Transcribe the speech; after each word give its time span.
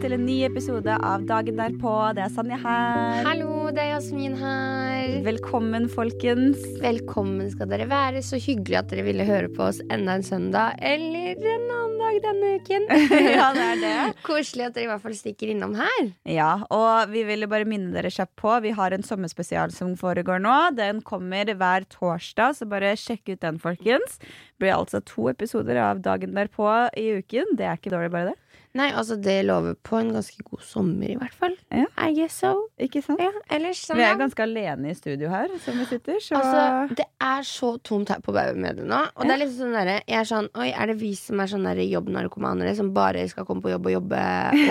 Velkommen 0.00 0.16
til 0.16 0.16
en 0.16 0.22
ny 0.24 0.36
episode 0.46 0.94
av 1.04 1.24
Dagen 1.28 1.58
derpå. 1.60 1.90
Det 2.16 2.22
er 2.24 2.30
Sanja 2.32 2.56
her. 2.56 3.18
Hallo, 3.26 3.68
det 3.68 3.82
er 3.82 3.90
Jasmin 3.98 4.36
her. 4.38 5.18
Velkommen, 5.26 5.90
folkens. 5.92 6.56
Velkommen 6.80 7.50
skal 7.52 7.68
dere 7.68 7.84
være. 7.90 8.22
Så 8.24 8.40
hyggelig 8.40 8.78
at 8.80 8.88
dere 8.88 9.04
ville 9.04 9.26
høre 9.28 9.50
på 9.52 9.66
oss 9.66 9.82
enda 9.92 10.16
en 10.16 10.24
søndag 10.24 10.80
eller 10.80 11.36
en 11.36 11.66
annen 11.66 12.00
dag 12.00 12.20
denne 12.24 12.54
uken. 12.56 12.88
ja, 13.36 13.50
det 13.52 13.66
er 13.66 13.82
det. 13.82 13.92
Koselig 14.24 14.70
at 14.70 14.78
dere 14.78 14.88
i 14.88 14.90
hvert 14.94 15.04
fall 15.04 15.18
stikker 15.18 15.52
innom 15.52 15.76
her. 15.76 16.10
Ja, 16.24 16.64
og 16.72 17.12
vi 17.12 17.26
ville 17.28 17.50
bare 17.50 17.68
minne 17.68 17.92
dere 17.92 18.12
kjapt 18.14 18.38
på. 18.40 18.56
Vi 18.64 18.72
har 18.80 18.96
en 18.96 19.04
sommerspesial 19.04 19.74
som 19.76 19.92
foregår 20.00 20.40
nå. 20.40 20.56
Den 20.80 21.04
kommer 21.04 21.52
hver 21.52 21.84
torsdag, 21.92 22.56
så 22.56 22.70
bare 22.70 22.96
sjekk 22.96 23.34
ut 23.34 23.44
den, 23.44 23.60
folkens. 23.60 24.16
Det 24.24 24.64
blir 24.64 24.78
altså 24.78 25.04
to 25.04 25.28
episoder 25.28 25.76
av 25.84 26.00
Dagen 26.04 26.32
derpå 26.36 26.70
i 26.96 27.10
uken. 27.20 27.58
Det 27.60 27.68
er 27.68 27.76
ikke 27.76 27.92
dårlig, 27.92 28.14
bare 28.16 28.32
det. 28.32 28.38
Nei, 28.78 28.86
altså 28.94 29.16
det 29.18 29.40
lover 29.48 29.74
på 29.82 29.96
en 29.98 30.12
ganske 30.14 30.44
god 30.46 30.60
sommer, 30.62 31.08
i 31.10 31.16
hvert 31.18 31.34
fall. 31.34 31.56
Ja. 31.74 31.88
I 32.06 32.12
guess 32.14 32.36
so. 32.38 32.52
Ikke 32.78 33.00
sant? 33.02 33.18
Ja, 33.18 33.32
ellers 33.56 33.80
sånn 33.82 33.98
Vi 33.98 34.04
er 34.06 34.18
ganske 34.20 34.44
alene 34.44 34.92
i 34.92 34.94
studio 34.94 35.30
her, 35.32 35.50
som 35.64 35.80
vi 35.80 35.88
sitter, 35.90 36.20
så 36.22 36.38
Altså, 36.38 36.94
det 37.00 37.06
er 37.26 37.42
så 37.48 37.72
tomt 37.82 38.12
her 38.14 38.22
på 38.22 38.34
Bauermediet 38.36 38.86
nå. 38.86 39.00
Og 39.16 39.26
det 39.26 39.34
er 39.34 39.42
liksom 39.42 39.64
sånn 39.64 39.74
derre 39.74 39.96
Jeg 40.04 40.20
er 40.20 40.30
sånn 40.30 40.50
Oi, 40.54 40.68
er 40.70 40.92
det 40.92 40.96
vi 41.02 41.10
som 41.18 41.42
er 41.42 41.50
sånn 41.50 41.66
derre 41.66 41.88
jobbnarkomanere 41.90 42.76
som 42.78 42.92
bare 42.94 43.26
skal 43.32 43.48
komme 43.48 43.64
på 43.64 43.74
jobb 43.74 43.90
og 43.90 43.96
jobbe 43.98 44.22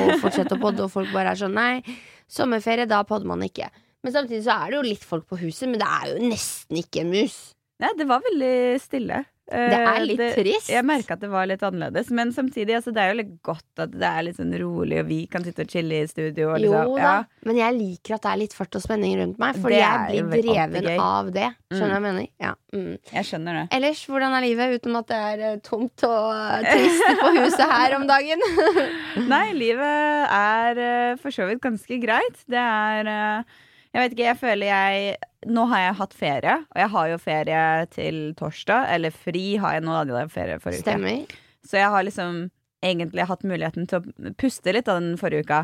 og 0.06 0.16
fortsette 0.24 0.56
å 0.56 0.64
podde, 0.64 0.88
og 0.88 0.96
folk 0.96 1.12
bare 1.16 1.36
er 1.36 1.44
sånn 1.44 1.60
Nei, 1.60 1.84
sommerferie, 2.32 2.88
da 2.88 3.04
podder 3.04 3.28
man 3.28 3.44
ikke. 3.44 3.68
Men 4.06 4.16
samtidig 4.16 4.46
så 4.48 4.56
er 4.64 4.72
det 4.72 4.80
jo 4.80 4.88
litt 4.88 5.04
folk 5.04 5.28
på 5.28 5.42
huset, 5.44 5.68
men 5.68 5.82
det 5.82 5.88
er 5.92 6.14
jo 6.14 6.30
nesten 6.32 6.80
ikke 6.80 7.04
en 7.04 7.12
mus. 7.12 7.36
Nei, 7.84 7.92
det 8.00 8.08
var 8.08 8.24
veldig 8.24 8.56
stille. 8.84 9.24
Det 9.50 9.80
er 9.80 10.00
litt 10.06 10.20
litt 10.22 10.36
trist. 10.38 10.70
Jeg 10.70 10.86
merka 10.86 11.16
at 11.18 11.22
det 11.24 11.30
var 11.32 11.48
litt 11.50 11.64
annerledes, 11.66 12.10
men 12.16 12.32
samtidig, 12.36 12.76
altså, 12.78 12.94
det 12.96 13.02
er 13.04 13.12
jo 13.14 13.18
litt 13.22 13.32
godt 13.46 13.84
at 13.86 13.92
det 13.96 14.06
er 14.10 14.26
litt 14.28 14.38
sånn 14.38 14.54
rolig, 14.62 15.00
og 15.02 15.08
vi 15.10 15.20
kan 15.32 15.44
sitte 15.46 15.66
og 15.66 15.72
chille 15.74 16.04
i 16.04 16.08
studio. 16.10 16.52
Og 16.54 16.60
Jo 16.62 16.74
liksom, 16.74 16.96
da, 17.00 17.02
ja. 17.04 17.44
men 17.50 17.60
jeg 17.62 17.78
liker 17.80 18.16
at 18.20 18.26
det 18.28 18.32
er 18.36 18.42
litt 18.44 18.54
fart 18.58 18.78
og 18.80 18.84
spenning 18.86 19.16
rundt 19.22 19.40
meg, 19.42 19.60
fordi 19.64 19.80
jeg 19.82 20.26
blir 20.30 20.46
dreven 20.50 20.90
av 21.02 21.32
det. 21.36 21.50
Skjønner 21.74 21.80
du 21.80 21.80
Mm. 21.80 21.90
hva 21.90 22.00
jeg 22.00 22.06
mener? 22.08 22.28
Ja. 22.42 22.54
Mm. 22.74 22.98
Jeg 23.14 23.26
skjønner 23.30 23.54
det. 23.60 23.64
Ellers, 23.78 24.04
hvordan 24.10 24.36
er 24.38 24.46
livet 24.46 24.76
utenom 24.80 25.00
at 25.02 25.08
det 25.08 25.20
er 25.30 25.46
eh, 25.54 25.60
tomt 25.66 26.04
og 26.08 26.28
eh, 26.34 26.70
trist 26.70 27.22
på 27.22 27.32
huset 27.40 27.66
her 27.74 27.96
om 27.98 28.06
dagen? 28.10 28.46
Nei, 29.34 29.46
livet 29.58 30.36
er 30.40 30.84
eh, 30.86 31.16
for 31.22 31.34
så 31.34 31.48
vidt 31.50 31.62
ganske 31.64 32.00
greit. 32.02 32.44
Det 32.50 32.60
er 32.62 33.10
eh, 33.10 33.58
Jeg 33.96 34.04
vet 34.04 34.14
ikke, 34.14 34.26
jeg 34.28 34.38
føler 34.38 34.70
jeg 34.70 35.16
Nå 35.50 35.64
har 35.72 35.80
jeg 35.86 35.96
hatt 36.02 36.14
ferie, 36.14 36.56
og 36.68 36.78
jeg 36.82 36.90
har 36.94 37.08
jo 37.14 37.18
ferie 37.24 37.60
til 37.96 38.18
torsdag. 38.38 38.90
Eller 38.96 39.14
fri 39.16 39.44
har 39.58 39.78
jeg 39.78 39.86
nå, 39.86 39.94
hadde 39.96 40.18
jeg 40.20 40.32
ferie 40.34 40.58
forrige 40.60 40.84
uke. 40.84 40.92
Stemmer. 40.92 41.38
Så 41.66 41.78
jeg 41.80 41.90
har 41.94 42.04
liksom 42.04 42.42
egentlig 42.84 43.26
hatt 43.30 43.46
muligheten 43.48 43.88
til 43.88 44.02
å 44.02 44.34
puste 44.40 44.74
litt 44.76 44.88
av 44.92 45.00
den 45.00 45.16
forrige 45.20 45.48
uka. 45.48 45.62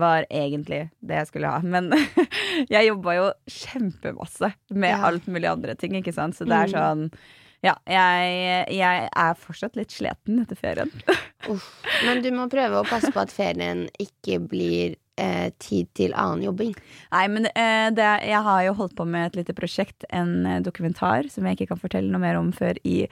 Var 0.00 0.24
egentlig 0.30 0.86
det 1.04 1.18
jeg 1.20 1.28
skulle 1.28 1.50
ha. 1.52 1.60
Men 1.60 1.90
jeg 2.72 2.88
jobba 2.88 3.14
jo 3.18 3.28
kjempemasse 3.52 4.52
med 4.72 4.90
Ja. 4.96 5.02
alt 5.10 5.26
mulig 5.28 5.48
andre 5.52 5.74
ting, 5.76 5.92
ikke 6.00 6.14
sant. 6.16 6.36
Så 6.40 6.48
det 6.48 6.56
er 6.56 6.72
Mm. 6.72 6.74
sånn 6.78 7.12
Ja, 7.62 7.74
jeg, 7.84 8.72
jeg 8.72 9.08
er 9.12 9.34
fortsatt 9.36 9.76
litt 9.76 9.90
sliten 9.92 10.40
etter 10.40 10.56
ferien. 10.56 10.88
Uff. 11.52 11.66
Men 12.06 12.22
du 12.24 12.30
må 12.32 12.48
prøve 12.48 12.80
å 12.80 12.88
passe 12.88 13.12
på 13.12 13.20
at 13.20 13.30
ferien 13.36 13.82
ikke 14.00 14.38
blir 14.48 14.94
eh, 15.20 15.50
tid 15.62 15.90
til 15.98 16.14
annen 16.16 16.46
jobbing. 16.48 16.72
Nei, 17.12 17.26
men 17.32 17.50
eh, 17.52 17.88
det, 17.96 18.08
jeg 18.26 18.44
har 18.46 18.64
jo 18.66 18.78
holdt 18.80 18.96
på 18.98 19.06
med 19.08 19.28
et 19.30 19.42
lite 19.42 19.56
prosjekt, 19.56 20.08
en 20.08 20.40
eh, 20.46 20.62
dokumentar, 20.64 21.28
som 21.32 21.46
jeg 21.46 21.58
ikke 21.58 21.74
kan 21.74 21.82
fortelle 21.82 22.10
noe 22.12 22.22
mer 22.22 22.40
om 22.40 22.50
før 22.56 22.80
i 22.88 23.04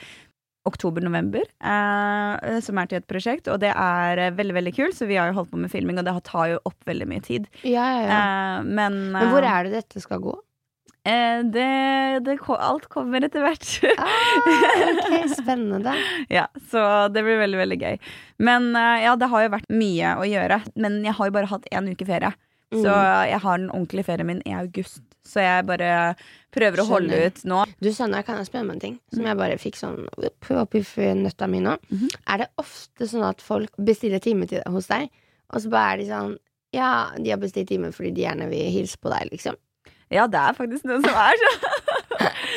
oktober-november. 0.68 1.46
Eh, 1.60 2.58
som 2.64 2.80
er 2.80 2.90
til 2.90 3.00
et 3.00 3.08
prosjekt, 3.08 3.48
og 3.52 3.60
det 3.62 3.72
er 3.72 4.20
eh, 4.24 4.34
veldig 4.36 4.56
veldig 4.58 4.74
kult. 4.76 4.98
Så 4.98 5.08
vi 5.08 5.18
har 5.20 5.30
jo 5.30 5.38
holdt 5.40 5.52
på 5.54 5.60
med 5.60 5.72
filming, 5.72 6.00
og 6.00 6.08
det 6.08 6.16
tar 6.28 6.52
jo 6.54 6.60
opp 6.68 6.78
veldig 6.88 7.08
mye 7.10 7.24
tid. 7.24 7.48
Ja, 7.62 7.86
ja, 7.94 8.04
ja. 8.04 8.18
Eh, 8.18 8.68
men 8.68 9.00
Men 9.14 9.32
hvor 9.32 9.46
er 9.46 9.68
det 9.68 9.78
dette 9.78 10.04
skal 10.04 10.22
gå? 10.24 10.36
Eh, 11.08 11.40
det, 11.54 11.66
det, 12.26 12.36
Alt 12.58 12.88
kommer 12.92 13.24
etter 13.26 13.44
hvert. 13.44 13.66
Ah, 13.98 14.18
ok, 14.38 15.28
Spennende. 15.34 15.94
ja, 16.38 16.46
så 16.70 16.82
det 17.12 17.24
blir 17.26 17.40
veldig, 17.42 17.58
veldig 17.64 17.78
gøy. 17.82 17.96
Men 18.44 18.70
eh, 18.76 19.04
ja, 19.06 19.14
det 19.20 19.30
har 19.32 19.46
jo 19.46 19.54
vært 19.56 19.70
mye 19.72 20.14
å 20.20 20.26
gjøre. 20.28 20.60
Men 20.76 21.00
jeg 21.06 21.16
har 21.18 21.30
jo 21.30 21.36
bare 21.38 21.50
hatt 21.54 21.68
én 21.72 21.90
uke 21.94 22.06
ferie. 22.08 22.34
Så 22.68 22.84
Mm. 22.84 23.28
jeg 23.30 23.38
har 23.40 23.56
den 23.62 23.70
ordentlige 23.72 24.04
ferien 24.04 24.26
min 24.28 24.42
i 24.44 24.52
august. 24.52 24.98
Så 25.24 25.40
jeg 25.40 25.64
bare 25.68 26.14
prøver 26.52 26.82
å 26.82 26.84
holde 26.90 27.16
ut 27.30 27.38
nå. 27.48 27.62
Du, 27.80 27.88
Sanna, 27.96 28.20
kan 28.24 28.36
jeg 28.42 28.48
spørre 28.50 28.66
om 28.66 28.72
en 28.74 28.80
ting 28.82 28.98
som 29.12 29.24
jeg 29.24 29.38
bare 29.40 29.56
fikk 29.60 29.76
sånn 29.80 30.02
opp, 30.12 30.50
oppi 30.64 30.82
f- 30.84 30.98
nøtta 31.16 31.48
mi 31.48 31.62
nå? 31.64 31.78
Mhm. 31.88 32.10
Er 32.28 32.42
det 32.42 32.48
ofte 32.60 33.08
sånn 33.08 33.24
at 33.24 33.40
folk 33.44 33.72
bestiller 33.80 34.20
time 34.20 34.44
hos 34.68 34.88
deg, 34.92 35.08
og 35.48 35.64
så 35.64 35.72
bare 35.72 35.94
er 35.96 36.02
de 36.02 36.10
sånn 36.12 36.36
Ja, 36.76 37.08
de 37.16 37.30
har 37.32 37.40
bestilt 37.40 37.70
time 37.72 37.88
fordi 37.96 38.10
de 38.12 38.26
gjerne 38.26 38.50
vil 38.50 38.68
hilse 38.74 38.98
på 39.00 39.08
deg, 39.14 39.30
liksom. 39.32 39.56
Ja, 40.14 40.26
det 40.30 40.40
er 40.40 40.56
faktisk 40.56 40.88
noen 40.88 41.04
som 41.04 41.14
er 41.14 41.42
sånn. 41.44 41.64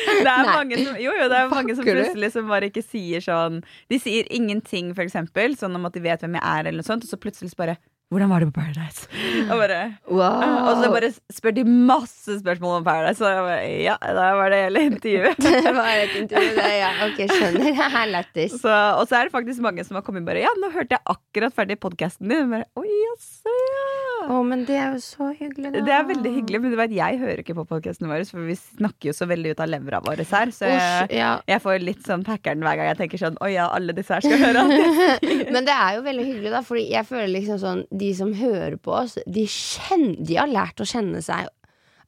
Det 0.02 0.26
er 0.28 0.42
Nei. 0.46 0.52
mange 0.56 0.76
som, 0.78 0.96
jo, 0.98 1.12
jo, 1.14 1.26
det 1.30 1.36
er 1.38 1.50
mange 1.50 1.74
som 1.78 1.86
plutselig 1.86 2.28
som 2.34 2.48
bare 2.50 2.66
ikke 2.68 2.82
sier 2.84 3.22
sånn 3.22 3.60
De 3.90 3.98
sier 4.02 4.26
ingenting, 4.34 4.90
for 4.96 5.04
eksempel, 5.06 5.54
sånn 5.58 5.76
om 5.78 5.86
at 5.88 5.94
de 5.94 6.02
vet 6.04 6.22
hvem 6.24 6.34
jeg 6.38 6.42
er, 6.42 6.66
eller 6.66 6.82
noe 6.82 6.86
sånt, 6.86 7.06
og 7.06 7.10
så 7.12 7.18
plutselig 7.22 7.54
bare 7.58 7.76
hvordan 8.12 8.28
var 8.28 8.42
det 8.42 8.46
på 8.50 8.58
Paradise? 8.60 9.06
Og, 9.48 9.54
bare, 9.56 9.76
Wow. 10.04 10.42
og 10.68 10.82
så 10.82 10.88
bare 10.92 11.08
spør 11.32 11.54
de 11.56 11.62
masse 11.64 12.34
spørsmål 12.42 12.74
om 12.82 12.84
Paradise. 12.84 13.24
Og 13.24 13.46
bare, 13.46 13.62
ja, 13.86 13.94
da 13.96 14.26
var 14.36 14.52
det 14.52 14.58
hele 14.66 14.82
intervjuet. 14.90 15.40
det 15.64 15.72
var 15.72 15.88
et 15.96 16.12
intervju, 16.20 16.50
det. 16.58 16.66
Ja, 16.76 16.90
ok, 17.06 17.22
skjønner. 17.32 17.80
Lættis. 18.12 18.58
Og 18.60 19.06
så 19.08 19.16
er 19.16 19.30
det 19.30 19.32
faktisk 19.32 19.64
mange 19.64 19.80
som 19.88 19.96
har 19.96 20.04
kommet 20.04 20.28
bare 20.28 20.44
Ja, 20.44 20.52
nå 20.60 20.68
hørte 20.74 20.98
jeg 20.98 21.06
akkurat 21.08 21.56
ferdig 21.56 21.78
podkasten 21.80 22.28
din. 22.28 22.44
Og 22.44 22.52
Bare, 22.52 22.68
Oi, 22.82 22.90
jaså, 23.06 23.56
ja. 23.64 24.11
Å, 24.22 24.38
men 24.46 24.64
det 24.68 24.76
er 24.78 24.96
jo 24.96 25.00
så 25.04 25.30
hyggelig, 25.36 25.72
da. 25.74 25.82
Det 25.86 25.94
er 25.96 26.04
veldig 26.08 26.32
hyggelig, 26.36 26.60
men 26.62 26.74
du 26.74 26.78
vet, 26.78 26.94
jeg 26.96 27.20
hører 27.22 27.42
ikke 27.42 27.56
på 27.58 27.64
podkastene 27.70 28.10
våre, 28.10 28.26
for 28.28 28.46
vi 28.46 28.56
snakker 28.58 29.10
jo 29.10 29.16
så 29.16 29.28
veldig 29.30 29.54
ut 29.54 29.62
av 29.64 29.70
levra 29.72 30.02
vår 30.04 30.22
her. 30.22 30.52
Så 30.54 30.68
jeg, 30.70 30.82
Usch, 30.82 31.14
ja. 31.18 31.32
jeg 31.50 31.64
får 31.64 31.80
litt 31.82 32.04
sånn 32.06 32.26
packeren 32.26 32.62
hver 32.64 32.78
gang 32.78 32.92
jeg 32.92 33.00
tenker 33.02 33.22
sånn 33.22 33.38
Å 33.42 33.50
ja, 33.50 33.66
alle 33.74 33.94
disse 33.96 34.14
her 34.14 34.24
skal 34.24 34.42
høre 34.42 34.66
alt. 34.66 35.24
Men 35.54 35.66
det 35.68 35.74
er 35.74 35.96
jo 35.98 36.04
veldig 36.06 36.28
hyggelig, 36.28 36.52
da, 36.54 36.62
Fordi 36.66 36.84
jeg 36.92 37.08
føler 37.08 37.32
liksom 37.32 37.58
sånn 37.62 37.82
De 38.02 38.12
som 38.16 38.30
hører 38.36 38.78
på 38.80 38.94
oss, 39.02 39.18
de, 39.26 39.44
kjenner, 39.48 40.16
de 40.22 40.38
har 40.38 40.50
lært 40.50 40.82
å 40.82 40.88
kjenne 40.88 41.22
seg 41.24 41.50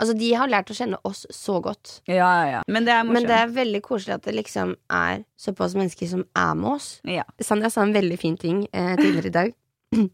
Altså, 0.00 0.14
de 0.18 0.30
har 0.34 0.50
lært 0.50 0.72
å 0.72 0.76
kjenne 0.76 0.98
oss 1.06 1.22
så 1.30 1.60
godt. 1.62 2.00
Ja, 2.10 2.16
ja, 2.18 2.46
ja. 2.50 2.62
Men 2.66 2.86
det 2.86 2.94
er 2.96 3.04
morsomt. 3.06 3.20
Men 3.20 3.28
det 3.30 3.36
er 3.38 3.52
veldig 3.54 3.80
koselig 3.84 4.16
at 4.16 4.26
det 4.26 4.34
liksom 4.34 4.74
er 4.90 5.22
såpass 5.38 5.76
mennesker 5.78 6.10
som 6.10 6.24
er 6.34 6.56
med 6.58 6.70
oss. 6.72 6.88
Ja. 7.06 7.26
Sandra 7.38 7.70
sa 7.70 7.84
en 7.86 7.94
veldig 7.94 8.18
fin 8.20 8.36
ting 8.40 8.64
eh, 8.72 8.94
tidligere 8.98 9.30
i 9.30 9.34
dag, 9.38 9.54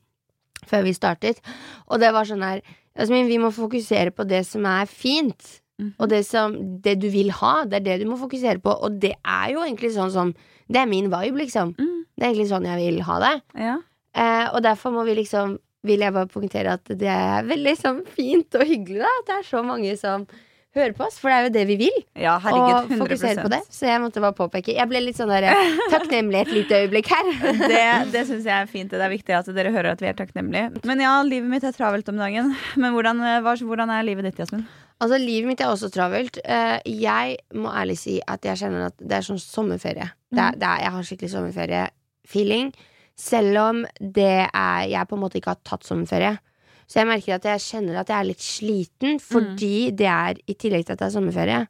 før 0.68 0.84
vi 0.86 0.94
startet, 0.96 1.40
og 1.88 2.02
det 2.02 2.12
var 2.14 2.28
sånn 2.28 2.44
her 2.46 2.62
Jasmin, 2.98 3.28
vi 3.30 3.38
må 3.40 3.52
fokusere 3.54 4.10
på 4.12 4.26
det 4.28 4.42
som 4.48 4.66
er 4.66 4.88
fint. 4.90 5.60
Mm. 5.80 5.92
Og 6.02 6.10
det, 6.10 6.24
som, 6.26 6.56
det 6.84 6.96
du 7.00 7.06
vil 7.08 7.30
ha, 7.38 7.62
det 7.64 7.78
er 7.78 7.84
det 7.86 8.00
du 8.02 8.10
må 8.10 8.18
fokusere 8.20 8.60
på. 8.60 8.74
Og 8.84 8.98
det 9.00 9.14
er 9.22 9.52
jo 9.54 9.62
egentlig 9.64 9.94
sånn 9.94 10.10
som 10.12 10.34
Det 10.70 10.78
er 10.78 10.86
min 10.90 11.08
vibe, 11.10 11.38
liksom. 11.40 11.72
Mm. 11.78 12.02
Det 12.14 12.22
er 12.22 12.28
egentlig 12.28 12.50
sånn 12.50 12.66
jeg 12.68 12.78
vil 12.78 13.00
ha 13.08 13.16
det. 13.24 13.36
ja. 13.58 13.78
Eh, 14.10 14.46
og 14.50 14.62
derfor 14.62 14.90
må 14.90 15.04
vi 15.06 15.14
liksom 15.14 15.56
vil 15.86 16.02
jeg 16.02 16.12
bare 16.12 16.28
poengtere 16.28 16.74
at 16.76 16.90
det 16.98 17.08
er 17.08 17.46
veldig 17.46 17.74
sånn 17.78 18.00
fint 18.16 18.56
og 18.58 18.66
hyggelig 18.66 19.04
da, 19.04 19.10
at 19.20 19.28
det 19.28 19.36
er 19.38 19.46
så 19.46 19.62
mange 19.64 19.92
som 20.00 20.26
hører 20.76 20.92
på 20.94 21.06
oss, 21.06 21.16
for 21.18 21.30
det 21.30 21.36
er 21.36 21.46
jo 21.46 21.52
det 21.54 21.64
vi 21.68 21.76
vil. 21.80 21.96
ja, 22.18 22.36
herregud. 22.42 22.92
og 22.92 23.02
fokusere 23.04 23.44
på 23.44 23.50
det. 23.52 23.60
Så 23.74 23.88
jeg 23.88 24.02
måtte 24.02 24.22
bare 24.22 24.36
påpeke. 24.38 24.74
Jeg 24.76 24.90
ble 24.90 25.02
litt 25.02 25.18
sånn 25.18 25.32
der 25.32 25.48
eh, 25.50 25.80
takknemlig 25.94 26.44
et 26.44 26.52
lite 26.54 26.82
øyeblikk 26.84 27.10
her. 27.10 27.30
Det, 27.60 27.80
det 28.14 28.26
syns 28.28 28.46
jeg 28.46 28.54
er 28.54 28.70
fint. 28.70 28.92
Det 28.92 29.02
er 29.02 29.12
viktig 29.12 29.34
at 29.36 29.50
dere 29.56 29.72
hører 29.74 29.94
at 29.96 30.04
vi 30.04 30.10
er 30.10 30.18
takknemlige. 30.18 30.84
Men 30.88 31.02
ja, 31.02 31.16
livet 31.26 31.50
mitt 31.50 31.66
er 31.66 31.74
travelt 31.76 32.08
om 32.12 32.20
dagen. 32.20 32.54
Men 32.80 32.94
hvordan, 32.94 33.24
eh, 33.26 33.50
hvordan 33.66 33.94
er 33.96 34.06
livet 34.06 34.30
ditt, 34.30 34.38
Jasmin? 34.44 34.66
Altså, 35.00 35.16
livet 35.16 35.48
mitt 35.48 35.62
er 35.64 35.72
også 35.72 35.88
travelt. 35.92 36.38
Eh, 36.44 36.76
jeg 37.00 37.40
må 37.56 37.72
ærlig 37.72 37.96
si 37.98 38.18
at 38.28 38.44
jeg 38.44 38.60
kjenner 38.60 38.90
at 38.90 38.98
det 39.00 39.16
er 39.16 39.26
sånn 39.26 39.40
sommerferie. 39.40 40.10
Det 40.30 40.44
er, 40.44 40.60
det 40.60 40.68
er, 40.68 40.84
jeg 40.84 40.94
har 40.96 41.08
skikkelig 41.08 41.32
sommerferie-feeling. 41.34 42.70
Selv 43.20 43.58
om 43.64 43.82
det 44.00 44.46
er 44.46 44.84
jeg 44.88 45.08
på 45.08 45.16
en 45.16 45.22
måte 45.24 45.40
ikke 45.40 45.54
har 45.56 45.62
tatt 45.66 45.88
sommerferie. 45.88 46.36
Så 46.90 46.98
jeg 46.98 47.06
merker 47.06 47.36
at 47.36 47.46
jeg 47.46 47.62
kjenner 47.62 48.00
at 48.00 48.08
jeg 48.10 48.18
er 48.18 48.28
litt 48.32 48.42
sliten, 48.42 49.20
fordi 49.22 49.90
det 49.94 50.08
er 50.10 50.40
i 50.50 50.56
tillegg 50.58 50.86
til 50.86 50.96
at 50.96 51.02
det 51.02 51.06
er 51.06 51.14
sommerferie, 51.14 51.60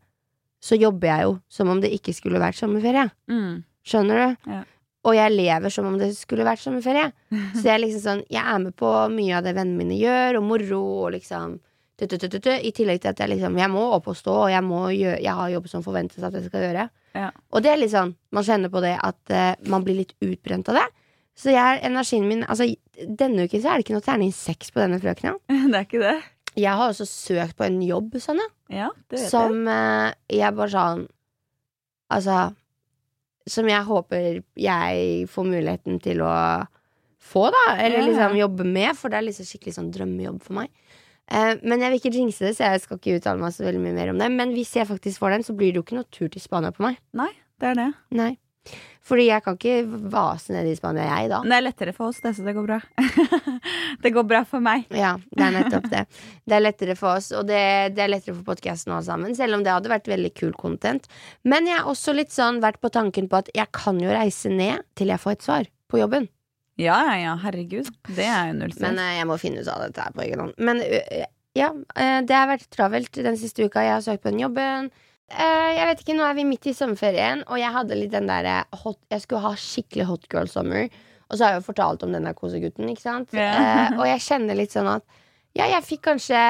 så 0.65 0.77
jobber 0.81 1.11
jeg 1.11 1.27
jo 1.27 1.35
som 1.53 1.73
om 1.73 1.81
det 1.81 1.91
ikke 1.97 2.15
skulle 2.17 2.41
vært 2.41 2.57
sommerferie. 2.57 3.07
Mm. 3.29 3.63
Skjønner 3.85 4.21
du? 4.23 4.53
Ja. 4.55 4.61
Og 5.09 5.17
jeg 5.17 5.33
lever 5.33 5.73
som 5.73 5.89
om 5.89 5.97
det 6.01 6.11
skulle 6.17 6.45
vært 6.45 6.61
sommerferie. 6.61 7.09
Så 7.57 7.65
jeg 7.65 7.73
er 7.73 7.81
liksom 7.81 8.03
sånn 8.05 8.23
Jeg 8.29 8.43
er 8.45 8.59
med 8.61 8.75
på 8.77 8.91
mye 9.15 9.39
av 9.39 9.47
det 9.47 9.55
vennene 9.57 9.81
mine 9.81 9.97
gjør, 9.97 10.41
og 10.41 10.45
moro, 10.45 10.81
og 11.07 11.15
liksom 11.17 11.57
t 11.97 12.07
-t 12.07 12.29
-t 12.29 12.61
I 12.65 12.73
tillegg 12.73 13.01
til 13.01 13.09
at 13.09 13.21
jeg 13.21 13.29
liksom 13.29 13.59
Jeg 13.59 13.71
må 13.71 13.93
opp 13.93 14.09
og 14.09 14.17
stå, 14.17 14.33
og 14.33 14.51
jeg, 14.51 14.63
må 14.65 14.89
gjøre, 14.89 15.23
jeg 15.23 15.35
har 15.35 15.49
jobb 15.49 15.69
som 15.69 15.83
forventes 15.83 16.23
at 16.23 16.35
jeg 16.35 16.45
skal 16.45 16.61
gjøre. 16.61 16.91
Ja. 17.15 17.31
Og 17.53 17.63
det 17.63 17.71
er 17.71 17.77
litt 17.77 17.91
sånn, 17.91 18.15
man 18.31 18.45
kjenner 18.45 18.69
på 18.69 18.81
det 18.81 18.99
at 19.03 19.21
uh, 19.31 19.69
man 19.69 19.85
blir 19.85 19.97
litt 19.97 20.15
utbrent 20.21 20.69
av 20.69 20.75
det. 20.75 20.87
Så 21.41 21.55
jeg, 21.55 21.81
energien 21.89 22.27
min 22.29 22.43
Altså, 22.45 22.67
denne 23.01 23.47
uken 23.49 23.63
så 23.63 23.71
er 23.71 23.79
det 23.81 23.87
ikke 23.87 23.97
noe 23.97 24.05
terning 24.05 24.33
seks 24.37 24.73
på 24.75 24.83
denne 24.83 24.99
frøkena. 25.01 25.37
Det 25.71 25.79
er 25.79 25.87
ikke 25.87 26.03
det. 26.03 26.17
Jeg 26.59 26.75
har 26.77 26.91
også 26.91 27.07
søkt 27.07 27.57
på 27.57 27.65
en 27.69 27.79
jobb, 27.87 28.17
Sonja, 28.21 28.49
Ja, 28.75 28.89
det 29.09 29.21
vet 29.21 29.23
jeg. 29.23 29.31
som 29.31 29.69
eh, 29.71 30.11
jeg 30.35 30.57
bare 30.59 30.73
sånn 30.73 31.05
Altså 32.11 32.39
Som 33.47 33.69
jeg 33.71 33.87
håper 33.87 34.41
jeg 34.59 35.29
får 35.31 35.47
muligheten 35.47 36.01
til 36.03 36.25
å 36.27 36.33
få, 37.31 37.47
da. 37.55 37.63
Eller 37.79 38.03
liksom 38.09 38.35
jobbe 38.39 38.67
med, 38.67 38.97
for 38.99 39.13
det 39.13 39.21
er 39.21 39.27
liksom 39.29 39.47
skikkelig 39.47 39.77
sånn 39.77 39.91
drømmejobb 39.95 40.41
for 40.43 40.57
meg. 40.59 40.71
Eh, 41.31 41.53
men 41.63 41.83
jeg 41.85 41.93
vil 41.93 42.01
ikke 42.01 42.13
jinxe 42.17 42.49
det, 42.49 42.53
så 42.59 42.73
jeg 42.73 42.83
skal 42.83 42.99
ikke 42.99 43.19
uttale 43.21 43.43
meg 43.43 43.55
så 43.55 43.67
veldig 43.69 43.83
mye 43.85 43.95
mer 43.95 44.11
om 44.11 44.19
det. 44.19 44.31
Men 44.35 44.55
hvis 44.57 44.73
jeg 44.75 44.89
faktisk 44.89 45.23
får 45.23 45.37
den, 45.37 45.45
så 45.47 45.55
blir 45.55 45.71
det 45.71 45.79
jo 45.79 45.85
ikke 45.87 45.99
noe 46.01 46.09
tur 46.11 46.31
til 46.33 46.43
Spania 46.43 46.73
på 46.75 46.83
meg. 46.83 46.99
Nei, 47.17 47.31
det 47.63 47.71
er 47.71 47.79
det. 47.79 47.89
Nei. 48.19 48.33
Fordi 49.11 49.25
jeg 49.27 49.43
kan 49.43 49.57
ikke 49.57 50.01
vase 50.13 50.53
ned 50.55 50.69
i 50.71 50.77
Spania, 50.79 51.07
jeg, 51.09 51.31
da. 51.33 51.41
Det 51.43 51.57
er 51.57 51.65
lettere 51.65 51.95
for 51.97 52.13
oss, 52.13 52.21
det, 52.23 52.31
så 52.37 52.45
det 52.47 52.55
går 52.55 52.67
bra. 52.69 52.79
det 54.05 54.13
går 54.15 54.27
bra 54.29 54.43
for 54.47 54.63
meg. 54.63 54.85
Ja, 54.95 55.17
det 55.35 55.47
er 55.49 55.57
nettopp 55.57 55.89
det. 55.91 56.05
Det 56.47 56.55
er 56.55 56.63
lettere 56.63 56.95
for 56.99 57.19
oss, 57.19 57.33
og 57.35 57.49
det, 57.49 57.63
det 57.97 58.05
er 58.05 58.13
lettere 58.13 58.37
for 58.37 58.47
podkasten 58.53 58.95
alle 58.95 59.07
sammen. 59.09 59.35
Selv 59.39 59.59
om 59.59 59.65
det 59.67 59.73
hadde 59.75 59.91
vært 59.91 60.11
veldig 60.13 60.31
kul 60.39 60.53
content. 60.61 61.11
Men 61.43 61.67
jeg 61.67 61.81
har 61.81 61.91
også 61.91 62.15
litt 62.15 62.31
sånn 62.35 62.63
vært 62.63 62.79
på 62.85 62.93
tanken 62.95 63.27
på 63.31 63.41
at 63.41 63.51
jeg 63.57 63.67
kan 63.75 63.99
jo 63.99 64.13
reise 64.15 64.53
ned 64.53 64.87
til 65.01 65.11
jeg 65.11 65.25
får 65.25 65.39
et 65.39 65.49
svar 65.49 65.73
på 65.91 66.05
jobben. 66.05 66.31
Ja, 66.81 67.03
ja, 67.11 67.19
ja, 67.19 67.35
herregud. 67.43 67.91
Det 68.07 68.25
er 68.31 68.53
jo 68.53 68.61
null 68.61 68.71
stress. 68.73 68.87
Men 68.87 69.03
eh, 69.03 69.17
jeg 69.19 69.29
må 69.29 69.43
finne 69.43 69.65
ut 69.65 69.75
av 69.75 69.83
dette 69.89 70.07
her 70.07 70.15
på 70.15 70.23
egen 70.29 70.47
hånd. 70.47 70.55
Men 70.63 70.81
ja, 71.57 71.75
eh, 71.99 72.21
det 72.23 72.37
har 72.37 72.49
vært 72.49 72.71
travelt 72.73 73.19
den 73.27 73.37
siste 73.41 73.67
uka. 73.67 73.83
Jeg 73.85 73.97
har 73.99 74.07
søkt 74.07 74.23
på 74.23 74.31
den 74.31 74.45
jobben. 74.47 74.93
Eh, 75.31 75.71
jeg 75.77 75.87
vet 75.87 76.03
ikke, 76.03 76.17
Nå 76.19 76.25
er 76.27 76.35
vi 76.39 76.45
midt 76.49 76.67
i 76.67 76.75
sommerferien, 76.75 77.45
og 77.47 77.61
jeg 77.61 77.71
hadde 77.75 77.99
litt 77.99 78.11
den 78.11 78.27
der 78.27 78.49
hot 78.83 78.99
Jeg 79.13 79.23
skulle 79.23 79.45
ha 79.45 79.53
skikkelig 79.55 80.09
hot 80.09 80.29
girl 80.33 80.51
summer. 80.51 80.89
Og 81.31 81.39
så 81.39 81.45
har 81.45 81.53
jeg 81.55 81.61
jo 81.61 81.69
fortalt 81.69 82.03
om 82.03 82.15
denne 82.15 82.33
kosegutten, 82.35 82.89
ikke 82.91 83.05
sant? 83.05 83.35
Yeah. 83.37 83.93
Uh, 83.95 84.01
og 84.01 84.09
jeg 84.13 84.25
kjenner 84.27 84.59
litt 84.59 84.75
sånn 84.75 84.91
at 84.91 85.07
ja, 85.59 85.65
jeg 85.67 85.83
fikk 85.83 86.05
kanskje 86.07 86.41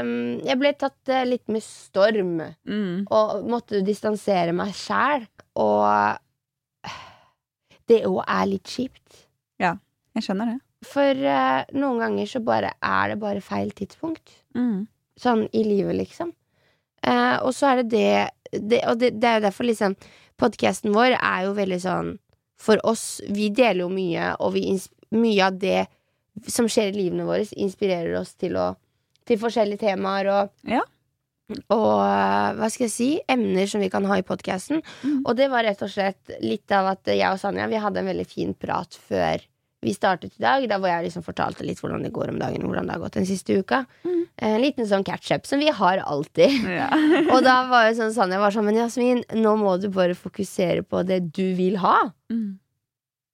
um, 0.00 0.12
Jeg 0.40 0.56
ble 0.56 0.70
tatt 0.80 1.10
uh, 1.12 1.24
litt 1.28 1.50
med 1.52 1.64
storm. 1.64 2.38
mm. 2.64 3.08
Og 3.12 3.48
måtte 3.48 3.82
distansere 3.84 4.54
meg 4.56 4.72
sjæl. 4.76 5.26
Og 5.60 6.16
det 7.88 8.02
òg 8.08 8.22
er 8.24 8.46
litt 8.50 8.72
kjipt. 8.72 9.26
Ja, 9.62 9.76
Jeg 10.16 10.26
skjønner 10.26 10.54
det. 10.54 10.60
For 10.86 11.26
eh, 11.32 11.62
noen 11.76 12.02
ganger 12.02 12.28
så 12.30 12.42
bare 12.44 12.74
er 12.84 13.12
det 13.12 13.18
bare 13.22 13.42
feil 13.44 13.70
tidspunkt. 13.76 14.34
Mm. 14.56 14.86
Sånn 15.20 15.46
i 15.56 15.62
livet, 15.64 15.96
liksom. 15.96 16.32
Eh, 17.02 17.36
og 17.42 17.52
så 17.54 17.72
er 17.72 17.82
det 17.82 17.90
det, 17.92 18.60
det 18.62 18.80
Og 18.88 18.98
det, 19.00 19.12
det 19.20 19.28
er 19.28 19.40
jo 19.40 19.46
derfor 19.48 19.68
liksom 19.68 19.96
Podkasten 20.40 20.94
vår 20.94 21.16
er 21.16 21.46
jo 21.46 21.54
veldig 21.56 21.78
sånn 21.82 22.10
For 22.60 22.80
oss, 22.88 23.20
vi 23.28 23.50
deler 23.52 23.84
jo 23.84 23.92
mye, 23.92 24.32
og 24.40 24.54
vi 24.56 24.68
mye 25.16 25.46
av 25.46 25.60
det 25.60 25.86
som 26.52 26.68
skjer 26.68 26.90
i 26.90 26.96
livene 26.96 27.24
våre, 27.24 27.46
inspirerer 27.56 28.18
oss 28.20 28.34
til 28.36 28.58
å 28.60 28.74
Til 29.28 29.40
forskjellige 29.40 29.88
temaer 29.88 30.30
og 30.32 30.68
Ja. 30.68 30.82
Og 31.70 32.00
eh, 32.02 32.48
hva 32.58 32.68
skal 32.72 32.88
jeg 32.88 32.94
si? 32.94 33.10
Emner 33.30 33.68
som 33.70 33.82
vi 33.82 33.90
kan 33.92 34.06
ha 34.10 34.16
i 34.18 34.24
podkasten. 34.26 34.80
Mm. 35.06 35.20
Og 35.20 35.36
det 35.38 35.46
var 35.52 35.62
rett 35.62 35.82
og 35.86 35.92
slett 35.92 36.32
litt 36.42 36.72
av 36.74 36.88
at 36.96 37.06
jeg 37.12 37.28
og 37.30 37.38
Sanja 37.38 37.68
Vi 37.70 37.78
hadde 37.78 38.02
en 38.02 38.10
veldig 38.10 38.26
fin 38.26 38.50
prat 38.58 38.98
før 38.98 39.44
vi 39.86 39.94
startet 39.94 40.34
i 40.34 40.42
dag. 40.42 40.66
Da 40.68 40.80
hvor 40.82 40.90
jeg 40.90 41.06
liksom 41.06 41.24
fortalte 41.26 41.64
litt 41.66 41.80
hvordan 41.82 42.04
det 42.04 42.12
går 42.14 42.32
om 42.32 42.40
dagen, 42.42 42.66
hvordan 42.66 42.88
det 42.88 42.96
har 42.96 43.04
gått 43.04 43.18
den 43.20 43.28
siste 43.28 43.56
uka. 43.60 43.84
Mm. 44.06 44.20
En 44.50 44.60
liten 44.62 44.88
sånn 44.90 45.06
catch-up 45.06 45.46
som 45.48 45.62
vi 45.62 45.72
har 45.72 46.02
alltid. 46.04 46.60
Ja. 46.76 46.90
Og 47.32 47.40
da 47.46 47.60
var 47.70 47.86
jo 47.88 47.96
sånn 48.00 48.14
Sanja 48.14 48.40
var 48.42 48.52
sånn 48.52 48.66
Men 48.66 48.82
Jasmin, 48.82 49.22
nå 49.38 49.54
må 49.60 49.76
du 49.80 49.88
bare 49.92 50.16
fokusere 50.18 50.84
på 50.84 51.00
det 51.08 51.22
du 51.36 51.46
vil 51.56 51.78
ha. 51.80 52.10
Mm. 52.32 52.58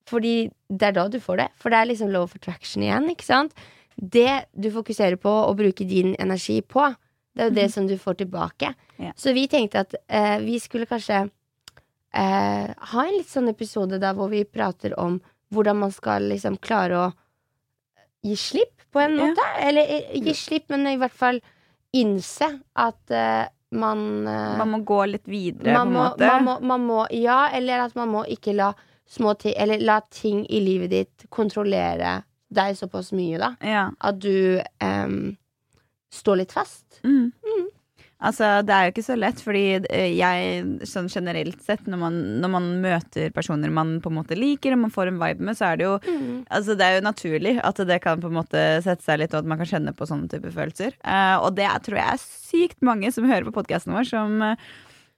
Fordi 0.09 0.37
det 0.69 0.91
er 0.91 0.97
da 0.99 1.07
du 1.11 1.19
får 1.23 1.41
det. 1.41 1.49
For 1.61 1.73
det 1.73 1.81
er 1.81 1.91
liksom 1.91 2.13
love 2.13 2.31
for 2.35 2.43
traction 2.45 2.85
igjen, 2.85 3.09
ikke 3.13 3.27
sant? 3.27 3.57
Det 3.97 4.45
du 4.53 4.71
fokuserer 4.75 5.19
på 5.21 5.31
og 5.31 5.57
bruker 5.59 5.89
din 5.89 6.15
energi 6.21 6.61
på, 6.65 6.91
det 7.33 7.45
er 7.45 7.51
jo 7.51 7.57
det 7.57 7.69
som 7.73 7.87
du 7.89 7.97
får 8.01 8.21
tilbake. 8.21 8.73
Ja. 9.01 9.13
Så 9.17 9.33
vi 9.37 9.47
tenkte 9.51 9.87
at 9.87 9.95
eh, 10.07 10.39
vi 10.45 10.59
skulle 10.61 10.89
kanskje 10.91 11.25
eh, 11.25 12.73
ha 12.93 13.05
en 13.05 13.15
litt 13.17 13.31
sånn 13.31 13.51
episode 13.53 14.01
der 14.03 14.17
hvor 14.19 14.31
vi 14.33 14.45
prater 14.45 14.97
om 15.01 15.21
hvordan 15.53 15.77
man 15.85 15.93
skal 15.95 16.29
liksom 16.33 16.57
klare 16.63 16.99
å 17.07 17.09
gi 18.23 18.37
slipp, 18.39 18.77
på 18.93 19.01
en 19.01 19.17
Ja. 19.19 19.27
måte. 19.27 19.45
Eller 19.61 19.83
eh, 19.89 20.19
gi 20.21 20.35
slipp, 20.37 20.69
men 20.71 20.87
i 20.87 20.97
hvert 21.01 21.15
fall 21.17 21.41
innse 21.97 22.49
at 22.77 23.11
uh, 23.13 23.47
man 23.73 24.27
uh, 24.29 24.57
Man 24.61 24.69
må 24.71 24.79
gå 24.85 24.99
litt 25.09 25.29
videre, 25.29 25.75
på 25.75 25.81
en 25.81 25.93
måte. 25.93 26.27
man, 26.27 26.45
må, 26.45 26.55
man 26.61 26.85
må 26.87 27.07
Ja, 27.11 27.49
eller 27.53 27.87
at 27.87 27.95
man 27.97 28.09
må 28.13 28.25
ikke 28.29 28.53
la 28.57 28.73
små 29.09 29.35
ting 29.41 29.55
Eller 29.57 29.81
la 29.81 30.01
ting 30.13 30.47
i 30.49 30.61
livet 30.61 30.91
ditt 30.93 31.25
kontrollere 31.31 32.23
deg 32.53 32.77
såpass 32.77 33.13
mye, 33.17 33.39
da. 33.41 33.55
Ja. 33.65 33.87
At 34.01 34.19
du 34.21 34.61
um, 34.85 35.37
står 36.13 36.37
litt 36.43 36.53
fast. 36.53 36.99
Mm. 37.01 37.31
Altså, 38.23 38.49
det 38.63 38.71
er 38.75 38.85
jo 38.87 38.93
ikke 38.93 39.03
så 39.07 39.17
lett, 39.19 39.41
fordi 39.43 39.63
eh, 39.91 40.13
jeg 40.15 40.87
sånn 40.87 41.09
generelt 41.11 41.59
sett, 41.67 41.89
når 41.91 41.99
man, 41.99 42.19
når 42.45 42.53
man 42.55 42.69
møter 42.85 43.33
personer 43.35 43.73
man 43.75 43.97
på 44.05 44.13
en 44.13 44.19
måte 44.21 44.39
liker, 44.39 44.77
og 44.77 44.85
man 44.85 44.95
får 44.95 45.11
en 45.11 45.19
vibe 45.19 45.43
med, 45.49 45.59
så 45.59 45.73
er 45.73 45.81
det 45.81 45.89
jo 45.89 45.97
Altså, 46.53 46.77
det 46.79 46.87
er 46.87 46.95
jo 47.01 47.03
naturlig 47.09 47.57
at 47.67 47.83
det 47.89 47.99
kan 48.05 48.23
på 48.23 48.31
en 48.31 48.39
måte 48.39 48.63
sette 48.85 49.03
seg 49.03 49.19
litt, 49.25 49.35
og 49.35 49.43
at 49.43 49.51
man 49.51 49.59
kan 49.59 49.71
kjenne 49.73 49.95
på 49.99 50.07
sånne 50.07 50.31
type 50.31 50.55
følelser. 50.55 50.95
Uh, 51.03 51.43
og 51.43 51.57
det 51.59 51.67
tror 51.83 51.99
jeg 51.99 52.15
er 52.15 52.23
sykt 52.23 52.81
mange 52.87 53.11
som 53.13 53.27
hører 53.27 53.49
på 53.51 53.57
podkasten 53.59 53.93
vår, 53.97 54.07
som 54.09 54.39
eh, 54.53 54.57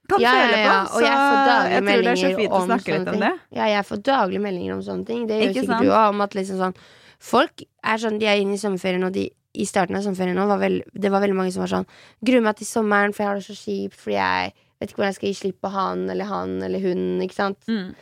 kan 0.09 0.21
Ja, 0.21 0.33
ja, 0.33 0.41
føle 0.41 0.57
på. 0.57 0.65
ja, 0.65 0.81
og 0.89 1.05
jeg 1.05 1.21
får 1.21 1.39
daglige 1.49 1.75
jeg 1.75 1.85
tror 1.85 2.03
det 2.05 2.11
er 2.11 2.17
så 2.17 2.27
meldinger 2.27 2.57
om 2.57 2.69
sånne 2.69 2.99
om 2.99 3.07
ting. 3.13 3.23
det. 3.25 3.33
Ja, 3.57 3.69
jeg 3.73 3.87
får 3.89 4.03
daglige 4.09 4.45
meldinger 4.49 4.75
om 4.75 4.83
sånne 4.89 5.07
ting. 5.09 5.23
Det 5.29 5.39
gjør 5.39 5.49
Ikke 5.51 5.61
sikkert 5.61 5.77
sant? 5.77 5.85
du 5.85 5.93
òg. 5.95 6.09
Om 6.15 6.25
at 6.27 6.37
liksom 6.41 6.61
sånn 6.65 6.77
Folk 7.25 7.63
er 7.85 8.01
sånn, 8.03 8.19
de 8.21 8.27
er 8.29 8.41
inne 8.43 8.59
i 8.59 8.61
sommerferien, 8.61 9.05
og 9.07 9.15
de 9.15 9.29
i 9.55 9.67
starten 9.69 9.97
av 9.97 10.05
sommerferien 10.05 10.37
nå 10.39 10.47
var 10.51 10.61
vel, 10.63 10.81
det 10.93 11.11
var 11.13 11.23
veldig 11.23 11.37
mange 11.39 11.55
som 11.55 11.63
var 11.63 11.71
sånn 11.71 11.89
Gruer 12.27 12.43
meg 12.45 12.59
til 12.59 12.69
sommeren, 12.69 13.15
for 13.15 13.25
jeg 13.25 13.31
har 13.31 13.41
det 13.41 13.47
så 13.47 13.59
kjipt, 13.59 13.99
fordi 14.01 14.17
jeg 14.19 14.55
vet 14.55 14.91
ikke 14.91 14.99
hvordan 14.99 15.13
jeg 15.13 15.19
skal 15.19 15.31
gi 15.31 15.39
slipp 15.41 15.61
på 15.63 15.73
han 15.75 16.09
eller 16.11 16.31
han 16.31 16.57
eller 16.67 16.83
hun, 16.83 17.05
ikke 17.25 17.39
sant. 17.39 17.71
Mm. 17.71 17.95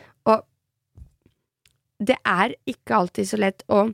det 2.03 2.17
er 2.27 2.55
ikke 2.67 2.95
alltid 2.97 3.27
så 3.29 3.37
lett 3.39 3.61
å 3.71 3.85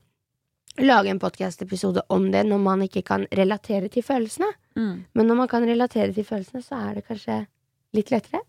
lage 0.81 1.11
en 1.11 1.19
podkast-episode 1.21 2.06
om 2.09 2.29
det 2.33 2.45
når 2.47 2.61
man 2.63 2.83
ikke 2.85 3.03
kan 3.06 3.25
relatere 3.35 3.89
til 3.91 4.05
følelsene. 4.05 4.50
Mm. 4.79 5.05
Men 5.13 5.29
når 5.29 5.39
man 5.41 5.51
kan 5.51 5.65
relatere 5.67 6.13
til 6.15 6.25
følelsene, 6.25 6.63
så 6.65 6.79
er 6.88 6.97
det 6.97 7.05
kanskje 7.09 7.41
litt 7.97 8.12
lettere. 8.13 8.41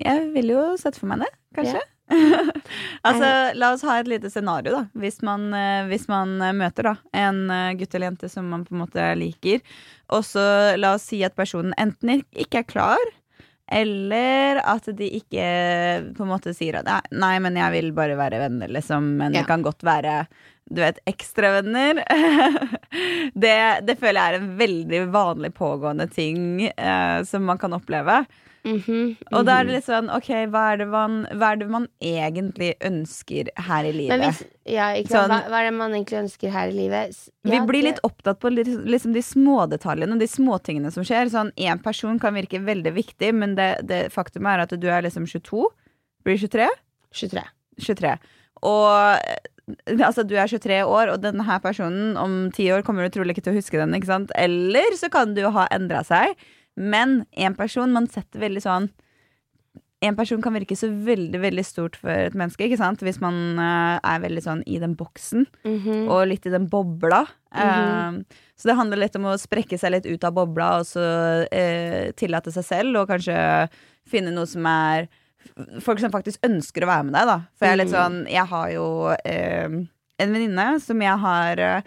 Jeg 0.00 0.28
vil 0.32 0.54
jo 0.54 0.62
sette 0.80 1.00
for 1.00 1.10
meg 1.10 1.24
det, 1.24 1.32
kanskje. 1.56 1.82
altså, 3.06 3.28
la 3.56 3.72
oss 3.72 3.82
ha 3.86 3.98
et 4.00 4.08
lite 4.10 4.30
scenario, 4.30 4.72
da. 4.74 4.82
Hvis 4.98 5.20
man, 5.24 5.48
eh, 5.56 5.86
hvis 5.90 6.08
man 6.10 6.34
eh, 6.42 6.52
møter 6.56 6.90
da 6.90 6.94
en 7.16 7.42
eh, 7.50 7.72
gutt 7.80 7.94
eller 7.94 8.10
jente 8.10 8.28
som 8.32 8.48
man 8.52 8.64
på 8.66 8.74
en 8.76 8.82
måte 8.84 9.08
liker, 9.18 9.62
og 10.12 10.24
så 10.26 10.44
la 10.80 10.94
oss 10.98 11.08
si 11.12 11.22
at 11.24 11.36
personen 11.38 11.74
enten 11.80 12.22
ikke 12.34 12.62
er 12.64 12.68
klar, 12.68 13.12
eller 13.72 14.58
at 14.68 14.88
de 14.98 15.06
ikke 15.16 15.44
på 16.16 16.24
en 16.26 16.28
måte 16.28 16.52
sier 16.52 16.76
at 16.82 16.84
"Nei, 16.84 16.98
nei, 17.22 17.36
men 17.40 17.56
jeg 17.56 17.72
vil 17.72 17.92
bare 17.96 18.18
være 18.18 18.42
venner, 18.42 18.68
liksom. 18.68 19.14
Men 19.16 19.32
Ja. 19.32 19.40
det 19.40 19.48
kan 19.48 19.62
godt 19.64 19.82
være 19.82 20.26
du 20.72 20.80
vet, 20.80 20.98
ekstravenner. 21.10 21.98
det, 23.34 23.56
det 23.86 23.96
føler 23.98 24.18
jeg 24.20 24.28
er 24.34 24.38
en 24.38 24.52
veldig 24.60 25.00
vanlig 25.12 25.50
pågående 25.56 26.06
ting 26.08 26.62
eh, 26.70 27.22
som 27.28 27.44
man 27.44 27.58
kan 27.58 27.72
oppleve. 27.76 28.22
Mhm, 28.62 29.16
Og 29.34 29.46
da 29.46 29.56
er 29.58 29.64
mhm. 29.64 29.66
det 29.66 29.74
litt 29.74 29.86
sånn, 29.88 30.08
ok, 30.14 30.28
hva 30.52 30.60
er 30.70 30.76
det 30.78 30.86
man, 30.92 31.14
hva 31.34 31.48
er 31.50 31.56
det 31.58 31.66
man 31.72 31.88
egentlig 31.98 32.68
ønsker 32.86 33.48
her 33.66 33.88
i 33.88 33.92
livet? 33.96 34.22
Hvis, 34.22 34.42
ja? 34.70 34.92
Sånn- 35.02 35.32
hva, 35.32 35.40
hva 35.50 35.62
er 35.62 35.66
det 35.66 35.74
man 35.80 35.96
egentlig 35.96 36.20
ønsker 36.20 36.52
her 36.54 36.70
i 36.70 36.76
livet? 36.76 37.16
Ja, 37.42 37.50
vi 37.56 37.60
blir 37.66 37.82
litt 37.88 37.98
opptatt 38.06 38.38
på 38.38 38.52
liksom 38.54 39.16
de 39.16 39.24
smådetaljene, 39.26 40.18
de 40.20 40.30
småtingene 40.30 40.92
som 40.94 41.02
skjer. 41.02 41.32
Sånn, 41.34 41.50
Én 41.58 41.82
person 41.82 42.20
kan 42.22 42.38
virke 42.38 42.62
veldig 42.62 42.94
viktig, 42.94 43.32
men 43.34 43.56
det, 43.58 43.82
det 43.88 44.04
faktum 44.14 44.46
er 44.46 44.62
at 44.62 44.70
du 44.78 44.86
er 44.86 45.02
liksom 45.02 45.26
22. 45.26 45.66
Blir 46.22 46.38
du 46.38 46.46
23? 46.46 46.70
23. 47.18 47.42
23. 47.82 48.14
Og 48.62 49.18
eh, 49.18 49.50
altså, 49.98 50.22
du 50.22 50.36
er 50.38 50.46
23 50.46 50.84
år, 50.86 51.10
og 51.10 51.22
denne 51.26 51.58
personen 51.66 52.16
om 52.16 52.50
ti 52.54 52.70
år 52.70 52.86
kommer 52.86 53.08
du 53.08 53.18
trolig 53.18 53.34
ikke 53.34 53.48
til 53.48 53.56
å 53.56 53.58
huske 53.58 53.82
den. 53.82 53.98
Eller 54.38 54.98
så 54.98 55.10
kan 55.10 55.34
du 55.34 55.42
jo 55.42 55.50
ha 55.50 55.66
endra 55.74 56.06
seg. 56.06 56.38
Men 56.76 57.24
en 57.36 57.54
person 57.54 57.92
man 57.92 58.06
setter 58.08 58.40
veldig 58.40 58.62
sånn 58.64 58.90
En 60.02 60.16
person 60.18 60.40
kan 60.42 60.54
virke 60.56 60.74
så 60.74 60.88
veldig 60.90 61.38
veldig 61.38 61.62
stort 61.64 61.94
for 61.94 62.10
et 62.10 62.34
menneske, 62.34 62.64
ikke 62.66 62.78
sant? 62.80 62.98
hvis 63.06 63.20
man 63.22 63.36
uh, 63.60 64.00
er 64.02 64.18
veldig 64.24 64.42
sånn 64.42 64.62
i 64.66 64.80
den 64.82 64.96
boksen 64.98 65.44
Mhm. 65.64 66.08
og 66.10 66.26
litt 66.26 66.46
i 66.46 66.50
den 66.50 66.66
bobla. 66.66 67.20
Mm 67.54 67.68
-hmm. 67.68 68.18
uh, 68.18 68.24
så 68.58 68.68
det 68.68 68.74
handler 68.76 68.96
litt 68.98 69.14
om 69.16 69.24
å 69.30 69.38
sprekke 69.38 69.78
seg 69.78 69.92
litt 69.92 70.06
ut 70.06 70.24
av 70.24 70.32
bobla 70.34 70.78
og 70.80 70.86
så 70.86 71.46
uh, 71.46 72.10
tillate 72.18 72.50
seg 72.50 72.64
selv, 72.64 72.96
og 72.96 73.08
kanskje 73.08 73.68
finne 74.04 74.32
noe 74.34 74.46
som 74.46 74.66
er 74.66 75.08
Folk 75.80 75.98
som 75.98 76.10
faktisk 76.10 76.38
ønsker 76.46 76.82
å 76.82 76.86
være 76.86 77.02
med 77.04 77.14
deg, 77.14 77.26
da. 77.26 77.38
For 77.58 77.66
jeg 77.66 77.72
er 77.72 77.76
litt 77.84 77.92
Mm. 77.92 77.98
sånn 77.98 78.28
Jeg 78.30 78.46
har 78.46 78.70
jo 78.70 79.16
en 79.24 80.32
venninne 80.32 80.80
som 80.80 81.00
jeg 81.00 81.18
har 81.18 81.82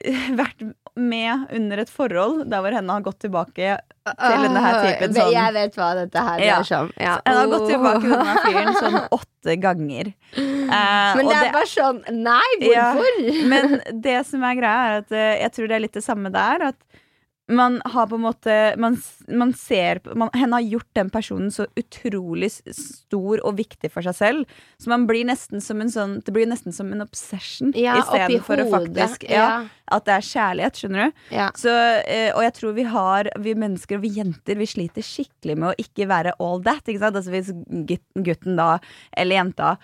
vært 0.42 0.62
med 0.96 1.46
under 1.56 1.80
et 1.80 1.88
forhold 1.90 2.42
der 2.52 2.60
hvor 2.60 2.74
henne 2.76 2.92
har 2.92 3.00
gått 3.06 3.18
tilbake 3.24 3.76
til 4.04 4.42
denne 4.44 4.60
her 4.60 4.76
typen 4.84 5.14
sånn 5.16 5.30
Jeg 5.32 5.54
vet 5.56 5.76
hva 5.78 5.86
dette 5.96 6.24
her 6.26 6.38
Ja. 6.42 6.58
dreier 6.58 6.68
seg 6.68 6.80
om. 6.84 6.90
Ja. 7.00 7.14
Henne 7.24 7.38
har 7.38 7.52
gått 7.54 7.68
tilbake 7.70 8.00
til 8.02 8.12
denne 8.12 8.34
fyren 8.44 8.74
sånn 8.80 8.98
åtte 9.18 9.56
ganger. 9.62 10.12
Eh, 10.36 11.16
Men 11.16 11.30
det 11.30 11.36
er 11.38 11.52
bare 11.54 11.70
sånn 11.70 12.02
Nei, 12.12 12.50
Ja. 12.68 12.90
hvorfor? 12.98 13.48
Men 13.48 13.80
det 14.08 14.18
som 14.28 14.44
er 14.44 14.58
greia, 14.60 14.82
er 14.90 14.98
at 15.04 15.12
eh, 15.12 15.40
jeg 15.46 15.52
tror 15.56 15.68
det 15.72 15.76
er 15.78 15.84
litt 15.86 15.96
det 16.00 16.04
samme 16.04 16.32
der. 16.34 16.66
At 16.72 16.76
man 17.48 17.82
har 17.84 18.06
på 18.06 18.14
en 18.14 18.20
måte 18.22 18.74
Man, 18.78 18.96
man 19.28 19.52
ser 19.54 20.00
man, 20.14 20.30
Henne 20.34 20.58
har 20.60 20.60
gjort 20.76 20.88
den 20.94 21.10
personen 21.10 21.50
så 21.50 21.66
utrolig 21.78 22.50
stor 22.52 23.42
og 23.42 23.56
viktig 23.58 23.90
for 23.92 24.04
seg 24.06 24.16
selv. 24.16 24.58
Så 24.80 24.90
man 24.92 25.06
blir 25.08 25.26
nesten 25.28 25.62
som 25.64 25.80
en 25.82 25.90
sånn 25.92 26.18
Det 26.24 26.34
blir 26.34 26.48
nesten 26.50 26.74
som 26.74 26.92
en 26.94 27.04
obsession 27.04 27.72
Ja, 27.78 27.98
istedenfor 28.00 28.62
å 28.64 28.68
faktisk 28.72 29.26
ja, 29.28 29.42
Ja. 29.42 29.48
At 29.92 30.06
det 30.06 30.14
er 30.14 30.24
kjærlighet, 30.24 30.78
skjønner 30.78 31.08
du. 31.10 31.24
Ja. 31.34 31.48
Så, 31.58 31.72
eh, 32.08 32.30
og 32.32 32.44
jeg 32.46 32.54
tror 32.56 32.76
vi 32.78 32.86
har 32.88 33.32
Vi 33.44 33.56
mennesker 33.58 33.98
og 33.98 34.06
vi 34.06 34.14
jenter 34.20 34.60
Vi 34.60 34.70
sliter 34.70 35.06
skikkelig 35.06 35.58
med 35.58 35.72
å 35.72 35.74
ikke 35.82 36.08
være 36.10 36.36
all 36.38 36.62
that. 36.64 36.86
Ikke 36.86 37.02
sant? 37.02 37.18
Altså 37.18 37.34
Hvis 37.34 37.50
gutten 38.22 38.56
da, 38.60 38.76
eller 39.16 39.42
jenta 39.42 39.74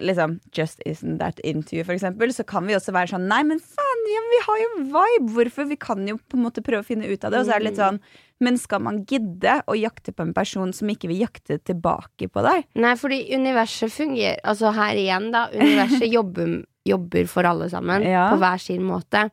Liksom, 0.00 0.38
just 0.56 0.80
isn't 0.86 1.18
that 1.18 1.38
into 1.44 1.76
you, 1.76 1.84
for 1.84 1.92
eksempel, 1.94 2.30
så 2.34 2.44
kan 2.46 2.66
vi 2.66 2.74
også 2.76 2.92
være 2.96 3.12
sånn 3.14 3.26
Nei, 3.30 3.42
men 3.48 3.58
faen, 3.60 4.02
ja, 4.10 4.22
vi 4.32 4.40
har 4.46 4.58
jo 4.62 4.68
vibe! 4.94 5.30
Hvorfor? 5.34 5.68
Vi 5.70 5.76
kan 5.80 6.06
jo 6.08 6.16
på 6.18 6.38
en 6.38 6.44
måte 6.46 6.62
prøve 6.66 6.82
å 6.84 6.86
finne 6.86 7.08
ut 7.10 7.24
av 7.24 7.32
det. 7.34 7.40
Og 7.42 7.46
så 7.48 7.54
er 7.56 7.62
det 7.62 7.68
litt 7.70 7.80
sånn 7.80 8.00
Men 8.40 8.56
skal 8.58 8.80
man 8.80 9.02
gidde 9.04 9.58
å 9.68 9.74
jakte 9.76 10.14
på 10.16 10.24
en 10.24 10.32
person 10.36 10.72
som 10.72 10.88
ikke 10.88 11.10
vil 11.10 11.20
jakte 11.26 11.58
tilbake 11.68 12.30
på 12.32 12.44
deg? 12.46 12.64
Nei, 12.80 12.94
fordi 12.96 13.18
universet 13.36 13.92
fungerer 13.92 14.40
Altså 14.48 14.72
her 14.76 14.96
igjen, 14.96 15.30
da. 15.34 15.46
Universet 15.52 16.08
jobber, 16.16 16.54
jobber 16.88 17.28
for 17.28 17.44
alle 17.50 17.68
sammen 17.72 18.06
Ja. 18.08 18.30
på 18.32 18.40
hver 18.40 18.58
sin 18.62 18.82
måte. 18.88 19.26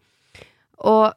Og 0.84 1.14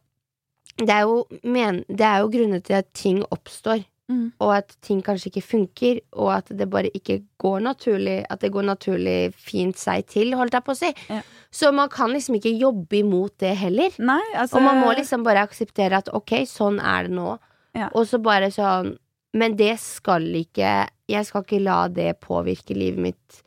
det 0.80 0.94
er 0.94 1.02
jo, 1.04 1.24
men, 1.44 1.82
det 1.90 2.06
er 2.06 2.22
jo 2.22 2.30
grunner 2.32 2.62
til 2.64 2.78
at 2.78 2.86
ting 2.96 3.18
oppstår. 3.34 3.82
Mm. 4.10 4.32
Og 4.42 4.50
at 4.56 4.72
ting 4.82 5.02
kanskje 5.06 5.30
ikke 5.30 5.44
funker, 5.46 6.00
og 6.18 6.32
at 6.34 6.48
det 6.58 6.66
bare 6.70 6.90
ikke 6.98 7.20
går 7.38 7.60
naturlig 7.62 8.16
At 8.26 8.40
det 8.42 8.50
går 8.50 8.64
naturlig 8.66 9.32
fint 9.38 9.78
seg 9.78 10.08
til, 10.10 10.34
holdt 10.34 10.56
jeg 10.56 10.66
på 10.66 10.74
å 10.74 10.78
si. 10.80 10.90
Ja. 11.08 11.20
Så 11.54 11.70
man 11.74 11.88
kan 11.92 12.10
liksom 12.10 12.40
ikke 12.40 12.50
jobbe 12.58 12.98
imot 13.04 13.36
det 13.38 13.52
heller. 13.60 13.94
Nei, 14.02 14.22
altså 14.34 14.58
Og 14.58 14.66
man 14.66 14.80
må 14.82 14.90
liksom 14.98 15.22
bare 15.26 15.44
akseptere 15.46 16.00
at 16.02 16.10
ok, 16.12 16.40
sånn 16.50 16.80
er 16.82 17.06
det 17.06 17.14
nå. 17.14 17.36
Ja. 17.78 17.92
Og 17.94 18.08
så 18.10 18.18
bare 18.18 18.50
sånn 18.50 18.96
Men 19.38 19.54
det 19.54 19.76
skal 19.78 20.24
ikke 20.34 20.88
Jeg 21.06 21.26
skal 21.28 21.44
ikke 21.46 21.62
la 21.62 21.84
det 21.86 22.16
påvirke 22.24 22.74
livet 22.74 22.98
mitt 23.04 23.42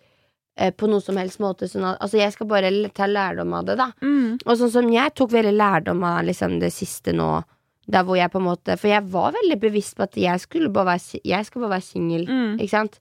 eh, 0.55 0.71
på 0.71 0.87
noe 0.87 1.03
som 1.03 1.17
helst 1.19 1.41
måte. 1.43 1.67
Sånn 1.67 1.83
at, 1.89 1.97
altså, 1.99 2.21
jeg 2.21 2.31
skal 2.35 2.47
bare 2.47 2.71
ta 2.95 3.07
lærdom 3.09 3.51
av 3.57 3.65
det, 3.67 3.75
da. 3.81 3.89
mm, 3.99 4.45
Og 4.45 4.57
sånn 4.59 4.71
som 4.71 4.87
jeg 4.93 5.11
tok 5.17 5.33
veldig 5.33 5.53
lærdom 5.57 6.03
av 6.07 6.23
liksom, 6.29 6.59
det 6.63 6.71
siste 6.71 7.11
nå. 7.15 7.43
Der 7.91 8.05
hvor 8.07 8.15
jeg 8.15 8.31
på 8.31 8.39
en 8.39 8.47
måte 8.47 8.77
For 8.79 8.87
jeg 8.87 9.03
var 9.11 9.33
veldig 9.35 9.59
bevisst 9.59 9.97
på 9.97 10.05
at 10.05 10.15
jeg 10.15 10.39
skulle 10.39 10.71
bare 10.71 10.93
være, 10.93 11.19
jeg 11.27 11.45
bare 11.55 11.73
være 11.75 11.87
singel. 11.87 12.23
mm. 12.29 12.55
Ikke 12.59 12.71
sant? 12.77 12.99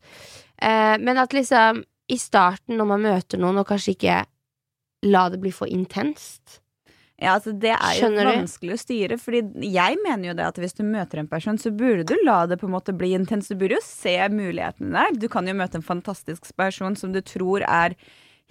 Eh, 0.62 0.96
men 0.98 1.18
at 1.18 1.32
liksom 1.32 1.84
i 2.10 2.18
starten, 2.18 2.76
når 2.76 2.88
man 2.90 3.06
møter 3.06 3.40
noen, 3.40 3.62
og 3.62 3.68
kanskje 3.68 3.94
ikke 3.94 4.18
la 5.06 5.28
det 5.32 5.40
bli 5.42 5.52
for 5.54 5.70
intenst 5.70 6.58
Ja, 7.22 7.36
altså 7.36 7.52
Det 7.54 7.70
er 7.70 7.98
jo 8.00 8.10
vanskelig 8.18 8.74
å 8.74 8.80
styre. 8.80 9.18
Fordi 9.22 9.68
jeg 9.70 9.98
mener 10.02 10.32
jo 10.32 10.34
det 10.38 10.46
at 10.48 10.56
hvis 10.58 10.74
du 10.74 10.82
møter 10.82 11.20
en 11.22 11.30
person, 11.30 11.58
så 11.60 11.70
burde 11.70 12.02
du 12.10 12.16
la 12.26 12.40
det 12.50 12.58
på 12.58 12.66
en 12.66 12.74
måte 12.74 12.94
bli 12.98 13.12
intenst. 13.14 13.52
Du 13.52 13.60
burde 13.60 13.78
jo 13.78 13.84
se 13.86 14.16
mulighetene 14.32 14.90
der. 14.90 15.14
Du 15.22 15.28
kan 15.30 15.46
jo 15.46 15.54
møte 15.54 15.78
en 15.78 15.86
fantastisk 15.86 16.50
person 16.58 16.98
som 16.98 17.14
du 17.14 17.20
tror 17.22 17.62
er 17.62 17.94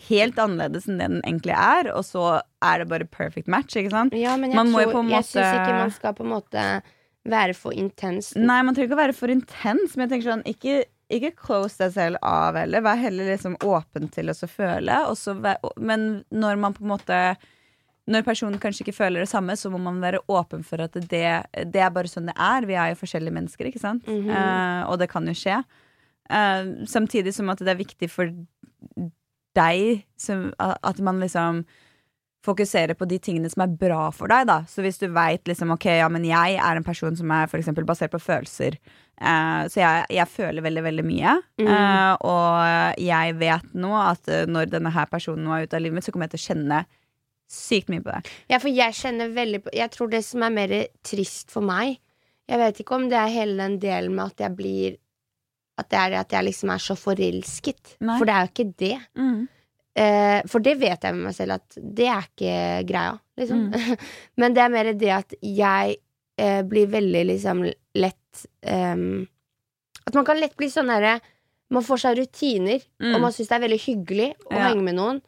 helt 0.10 0.40
annerledes 0.42 0.88
enn 0.90 0.98
det 1.02 1.10
den 1.10 1.22
egentlig 1.26 1.54
er, 1.58 1.92
og 1.94 2.06
så 2.08 2.26
er 2.64 2.82
det 2.82 2.90
bare 2.92 3.10
perfect 3.10 3.52
match, 3.52 3.76
ikke 3.78 3.94
sant? 3.94 4.16
Ja, 4.18 4.38
men 4.40 4.52
jeg, 4.52 4.58
Man 4.58 4.72
må 4.74 4.82
tror, 4.82 4.96
på 4.96 5.04
jeg 5.12 5.28
syns 5.28 5.54
ikke 5.60 5.78
man 5.78 5.94
skal 5.94 6.18
på 6.18 6.26
en 6.26 6.34
måte 6.34 6.66
være 7.30 7.54
for 7.58 7.76
intens. 7.78 8.34
Nei, 8.38 8.62
man 8.66 8.76
trenger 8.76 8.90
ikke 8.90 8.98
å 8.98 9.04
være 9.04 9.18
for 9.18 9.34
intens, 9.34 9.96
men 9.96 10.08
jeg 10.08 10.14
tenker 10.16 10.32
sånn 10.32 10.44
ikke, 10.50 10.82
ikke 11.14 11.34
close 11.38 11.78
deg 11.82 11.94
selv 11.94 12.22
av 12.26 12.58
heller. 12.58 12.84
Vær 12.86 13.02
heller 13.02 13.30
liksom 13.30 13.60
åpen 13.62 14.10
til 14.14 14.34
å 14.34 14.38
føle. 14.50 15.04
også, 15.12 15.38
men 15.78 16.24
når 16.34 16.62
man 16.62 16.78
på 16.78 16.86
en 16.86 16.96
måte 16.96 17.24
Når 18.12 18.24
personen 18.26 18.58
kanskje 18.60 18.82
ikke 18.82 18.98
føler 18.98 19.22
det 19.22 19.30
samme, 19.30 19.54
så 19.56 19.70
må 19.70 19.78
man 19.78 20.02
være 20.02 20.24
åpen 20.28 20.64
for 20.66 20.82
at 20.82 20.96
det, 20.98 21.46
det 21.70 21.82
er 21.86 21.92
bare 21.94 22.10
sånn 22.10 22.26
det 22.26 22.34
er. 22.34 22.66
Vi 22.66 22.74
er 22.74 22.90
jo 22.90 22.98
forskjellige 22.98 23.36
mennesker, 23.36 23.66
ikke 23.70 23.80
sant? 23.80 24.08
Mm 24.08 24.26
-hmm. 24.26 24.32
uh, 24.34 24.90
og 24.90 24.98
det 25.00 25.08
kan 25.08 25.28
jo 25.28 25.34
skje. 25.34 25.62
Uh, 26.26 26.84
samtidig 26.86 27.34
som 27.34 27.50
at 27.50 27.60
det 27.60 27.70
er 27.70 27.78
viktig 27.78 28.10
for 28.10 28.26
deg 29.58 30.04
som, 30.20 30.50
at 30.60 31.00
man 31.04 31.22
liksom 31.24 31.64
fokuserer 32.42 32.98
på 32.98 33.06
de 33.06 33.20
tingene 33.22 33.50
som 33.54 33.62
er 33.62 33.74
bra 33.78 34.08
for 34.16 34.32
deg, 34.32 34.48
da. 34.50 34.64
Så 34.66 34.82
hvis 34.82 34.98
du 34.98 35.06
veit 35.14 35.46
liksom 35.46 35.76
ok, 35.76 35.86
ja, 36.00 36.08
men 36.10 36.26
jeg 36.26 36.58
er 36.58 36.78
en 36.78 36.86
person 36.88 37.14
som 37.18 37.30
er 37.36 37.52
eksempel 37.60 37.86
basert 37.86 38.16
på 38.16 38.22
følelser, 38.22 38.80
Uh, 39.22 39.68
så 39.70 39.84
jeg, 39.84 40.06
jeg 40.18 40.30
føler 40.34 40.66
veldig, 40.66 40.82
veldig 40.88 41.04
mye. 41.06 41.36
Mm. 41.62 41.68
Eh, 41.70 42.14
og 42.26 43.02
jeg 43.02 43.36
vet 43.38 43.76
nå 43.78 43.92
at 44.00 44.32
eh, 44.34 44.48
når 44.50 44.72
denne 44.72 44.94
her 44.96 45.06
personen 45.12 45.46
nå 45.46 45.54
er 45.54 45.68
ute 45.68 45.78
av 45.78 45.84
livet 45.84 46.00
mitt, 46.00 46.08
så 46.08 46.14
kommer 46.14 46.26
jeg 46.26 46.34
til 46.34 46.42
å 46.42 46.48
kjenne 46.48 46.80
sykt 47.52 47.92
mye 47.94 48.02
på 48.02 48.16
det. 48.16 48.32
Ja, 48.50 48.58
for 48.64 48.74
jeg 48.74 48.98
kjenner 48.98 49.30
veldig 49.36 49.62
på 49.66 49.76
Jeg 49.76 49.94
tror 49.94 50.10
det 50.10 50.24
som 50.26 50.42
er 50.48 50.56
mer 50.56 50.74
trist 51.06 51.52
for 51.52 51.66
meg 51.68 52.00
Jeg 52.48 52.62
vet 52.62 52.80
ikke 52.82 52.96
om 52.98 53.10
det 53.12 53.20
er 53.20 53.34
hele 53.34 53.58
den 53.60 53.76
delen 53.84 54.16
med 54.16 54.32
at 54.32 54.46
jeg 54.46 54.56
blir 54.58 54.96
At 55.82 55.90
det 55.92 56.00
er 56.00 56.16
at 56.22 56.36
jeg 56.38 56.46
liksom 56.48 56.72
er 56.74 56.82
så 56.84 56.96
forelsket. 57.00 57.96
Nei. 58.06 58.16
For 58.22 58.30
det 58.30 58.36
er 58.38 58.46
jo 58.46 58.52
ikke 58.54 58.70
det. 58.82 58.94
Eh, 60.02 60.40
for 60.48 60.64
det 60.64 60.78
vet 60.80 61.04
jeg 61.04 61.16
med 61.18 61.26
meg 61.28 61.36
selv 61.36 61.58
at 61.58 61.76
det 61.82 62.06
er 62.08 62.24
ikke 62.30 62.54
greia, 62.88 63.18
liksom. 63.42 63.66
Men 64.40 64.54
det 64.56 64.64
er 64.64 64.72
mer 64.72 64.92
det 64.96 65.10
at 65.12 65.36
jeg 65.44 65.98
eh, 66.40 66.62
blir 66.64 66.88
veldig 66.94 67.24
liksom 67.34 67.66
lett 68.00 68.46
um, 68.72 69.26
At 70.08 70.16
man 70.16 70.24
kan 70.30 70.40
lett 70.40 70.56
bli 70.58 70.70
sånn 70.72 70.88
herre 70.94 71.18
Man 71.76 71.84
får 71.84 72.00
seg 72.06 72.22
rutiner, 72.22 72.80
Mm. 73.04 73.16
og 73.18 73.22
man 73.26 73.36
syns 73.36 73.50
det 73.52 73.58
er 73.58 73.66
veldig 73.66 73.82
hyggelig 73.84 74.30
å 74.48 74.56
Ja. 74.56 74.64
henge 74.70 74.84
med 74.88 74.96
noen, 74.96 75.20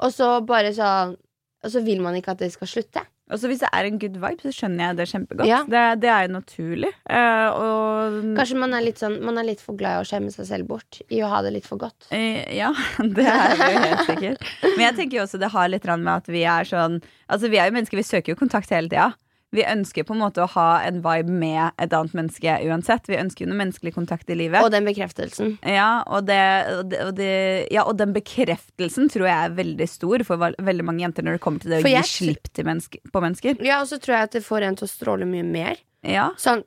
og 0.00 0.12
så 0.12 0.28
bare 0.44 0.74
sånn 0.76 1.16
Og 1.64 1.72
så 1.72 1.80
vil 1.84 2.00
man 2.04 2.14
ikke 2.16 2.32
at 2.36 2.38
det 2.44 2.52
skal 2.52 2.68
slutte. 2.68 3.02
Og 3.30 3.44
hvis 3.50 3.62
det 3.62 3.70
er 3.72 3.86
en 3.86 3.98
good 4.02 4.16
vibe, 4.22 4.42
så 4.42 4.52
skjønner 4.54 4.88
jeg 4.88 4.98
det 4.98 5.06
kjempegodt. 5.12 5.48
Ja. 5.48 5.60
Det, 5.70 5.84
det 6.02 6.10
er 6.10 6.26
jo 6.26 6.32
naturlig. 6.34 6.90
Eh, 7.06 7.60
og 7.62 8.18
Kanskje 8.38 8.58
man 8.58 8.74
er 8.76 8.88
sånn 8.98 9.18
Man 9.24 9.38
er 9.40 9.46
litt 9.46 9.62
for 9.62 9.78
glad 9.78 9.98
i 9.98 10.02
å 10.02 10.08
skjemme 10.08 10.32
seg 10.34 10.48
selv 10.48 10.70
bort 10.70 11.00
i 11.08 11.22
å 11.22 11.30
ha 11.30 11.40
det 11.46 11.54
litt 11.54 11.68
for 11.68 11.80
godt. 11.80 12.10
Eh, 12.10 12.42
Ja, 12.58 12.72
det 12.98 13.26
er 13.30 13.56
det 13.56 13.70
jo 13.70 13.82
helt 13.86 14.06
sikkert. 14.08 14.46
Men 14.66 14.84
jeg 14.88 14.98
tenker 14.98 15.20
jo 15.20 15.24
også 15.26 15.40
det 15.40 15.52
har 15.54 15.70
litt 15.70 15.86
med 15.90 16.12
at 16.16 16.30
vi 16.30 16.44
er 16.48 16.66
sånn 16.68 17.00
Altså 17.30 17.50
vi 17.50 17.60
er 17.62 17.70
jo 17.70 17.76
mennesker, 17.78 18.00
vi 18.00 18.06
søker 18.06 18.34
jo 18.34 18.40
kontakt 18.40 18.72
hele 18.74 18.90
tida. 18.90 19.12
Vi 19.50 19.64
ønsker 19.66 20.06
på 20.06 20.14
en 20.14 20.20
måte 20.22 20.44
å 20.44 20.48
ha 20.52 20.68
en 20.86 21.00
vibe 21.02 21.32
med 21.34 21.72
et 21.82 21.94
annet 21.96 22.12
menneske 22.14 22.52
uansett. 22.70 23.08
Vi 23.10 23.18
ønsker 23.18 23.44
jo 23.44 23.50
noe 23.50 23.58
menneskelig 23.58 23.92
kontakt 23.96 24.30
i 24.30 24.36
livet. 24.38 24.62
Og 24.62 24.70
den 24.70 24.86
bekreftelsen. 24.86 25.56
Ja, 25.66 26.04
og, 26.06 26.28
det, 26.28 26.38
og, 26.76 26.84
det, 26.92 27.00
og, 27.08 27.12
det, 27.18 27.32
ja, 27.74 27.82
og 27.82 27.98
den 27.98 28.14
bekreftelsen 28.14 29.10
tror 29.10 29.26
jeg 29.26 29.48
er 29.48 29.56
veldig 29.58 29.88
stor 29.90 30.22
for 30.28 30.46
veldig 30.54 30.86
mange 30.86 31.02
jenter 31.02 31.26
når 31.26 31.38
det 31.38 31.42
kommer 31.42 31.64
til 31.64 31.74
det 31.74 31.82
å 31.82 31.90
gi 31.90 32.04
slipp 32.06 32.52
til 32.54 32.68
menneske, 32.70 33.02
på 33.10 33.24
mennesker. 33.24 33.58
Ja, 33.66 33.80
og 33.82 33.90
så 33.90 33.98
tror 33.98 34.20
jeg 34.20 34.30
at 34.30 34.38
det 34.38 34.46
får 34.46 34.68
en 34.68 34.78
til 34.78 34.86
å 34.86 34.92
stråle 34.94 35.28
mye 35.30 35.46
mer. 35.46 35.82
Ja, 36.06 36.30
Sånn 36.40 36.62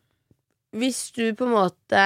Hvis 0.77 1.07
du 1.15 1.31
på 1.37 1.47
en 1.47 1.55
måte 1.55 2.03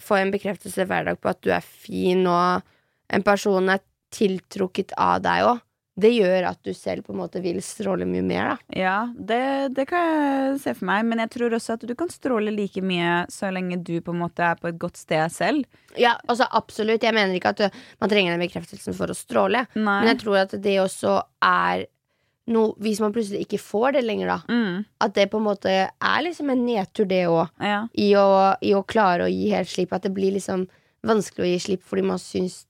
får 0.00 0.18
en 0.22 0.32
bekreftelse 0.32 0.88
hver 0.88 1.06
dag 1.10 1.20
på 1.20 1.30
at 1.30 1.44
du 1.44 1.52
er 1.52 1.62
fin, 1.62 2.24
og 2.30 2.64
en 3.12 3.26
person 3.26 3.68
er 3.68 3.84
tiltrukket 4.14 4.96
av 4.98 5.20
deg 5.22 5.50
òg, 5.50 5.60
det 5.98 6.10
gjør 6.14 6.46
at 6.50 6.60
du 6.64 6.70
selv 6.76 7.04
på 7.06 7.12
en 7.12 7.18
måte 7.20 7.40
vil 7.42 7.58
stråle 7.64 8.06
mye 8.08 8.22
mer, 8.24 8.52
da. 8.52 8.78
ja 8.78 8.96
det, 9.16 9.74
det 9.76 9.86
kan 9.90 10.06
jeg 10.06 10.58
se 10.62 10.74
for 10.78 10.88
meg. 10.88 11.04
Men 11.10 11.22
jeg 11.24 11.32
tror 11.34 11.56
også 11.56 11.76
at 11.76 11.86
du 11.88 11.94
kan 11.98 12.12
stråle 12.12 12.54
like 12.54 12.82
mye 12.84 13.24
så 13.32 13.50
lenge 13.52 13.80
du 13.84 13.96
på 14.04 14.14
en 14.14 14.22
måte 14.22 14.44
er 14.46 14.60
på 14.60 14.70
et 14.70 14.78
godt 14.80 15.00
sted 15.00 15.32
selv. 15.34 15.66
Ja, 15.98 16.14
altså 16.30 16.46
absolutt. 16.56 17.02
Jeg 17.04 17.16
mener 17.16 17.36
ikke 17.36 17.52
at 17.54 17.62
du, 17.64 17.80
man 18.00 18.12
trenger 18.12 18.36
den 18.36 18.44
bekreftelsen 18.46 18.96
for 18.96 19.12
å 19.12 19.18
stråle, 19.18 19.66
Nei. 19.74 19.84
men 19.86 20.12
jeg 20.12 20.20
tror 20.22 20.42
at 20.44 20.54
det 20.62 20.76
også 20.82 21.18
er 21.44 21.88
noe 22.50 22.72
Hvis 22.82 22.98
man 22.98 23.12
plutselig 23.14 23.44
ikke 23.44 23.60
får 23.62 23.92
det 23.94 24.00
lenger, 24.02 24.26
da, 24.32 24.38
mm, 24.50 24.78
at 25.04 25.12
det 25.14 25.28
på 25.30 25.38
en 25.38 25.44
måte 25.44 25.70
er 25.70 26.22
liksom 26.24 26.48
en 26.50 26.64
nedtur, 26.66 27.06
det 27.06 27.20
òg. 27.30 27.52
ja. 27.62 27.84
i 27.94 28.08
i 28.10 28.72
å 28.74 28.80
klare 28.82 29.28
å 29.28 29.30
gi 29.30 29.52
helt 29.52 29.70
slipp. 29.70 29.92
At 29.94 30.02
det 30.02 30.10
blir 30.16 30.34
liksom 30.34 30.64
vanskelig 31.06 31.44
å 31.44 31.50
gi 31.52 31.60
slipp 31.62 31.84
fordi 31.86 32.02
man 32.08 32.18
syns 32.18 32.64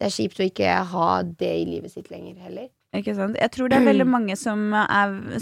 det 0.00 0.08
er 0.08 0.14
kjipt 0.14 0.40
å 0.40 0.46
ikke 0.48 0.74
ha 0.94 1.08
det 1.22 1.50
i 1.60 1.64
livet 1.68 1.92
sitt 1.92 2.08
lenger 2.08 2.38
heller. 2.40 2.70
Ikke 2.96 3.12
sant? 3.14 3.36
Jeg 3.36 3.52
tror 3.52 3.68
det 3.68 3.76
er 3.78 3.88
veldig 3.90 4.08
mange 4.16 4.36
som 4.40 4.72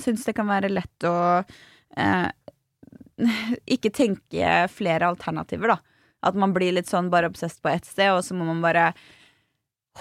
syns 0.03 0.27
det 0.27 0.35
kan 0.37 0.51
være 0.51 0.73
lett 0.73 1.07
å 1.07 1.15
eh, 1.39 2.27
ikke 3.77 3.95
tenke 3.95 4.57
flere 4.75 5.13
alternativer, 5.13 5.77
da. 5.77 5.79
At 6.27 6.35
man 6.35 6.51
blir 6.57 6.75
litt 6.75 6.91
sånn 6.91 7.13
bare 7.13 7.31
obsessed 7.31 7.63
på 7.63 7.71
ett 7.71 7.87
sted, 7.87 8.11
og 8.11 8.25
så 8.27 8.35
må 8.35 8.49
man 8.49 8.65
bare 8.65 8.91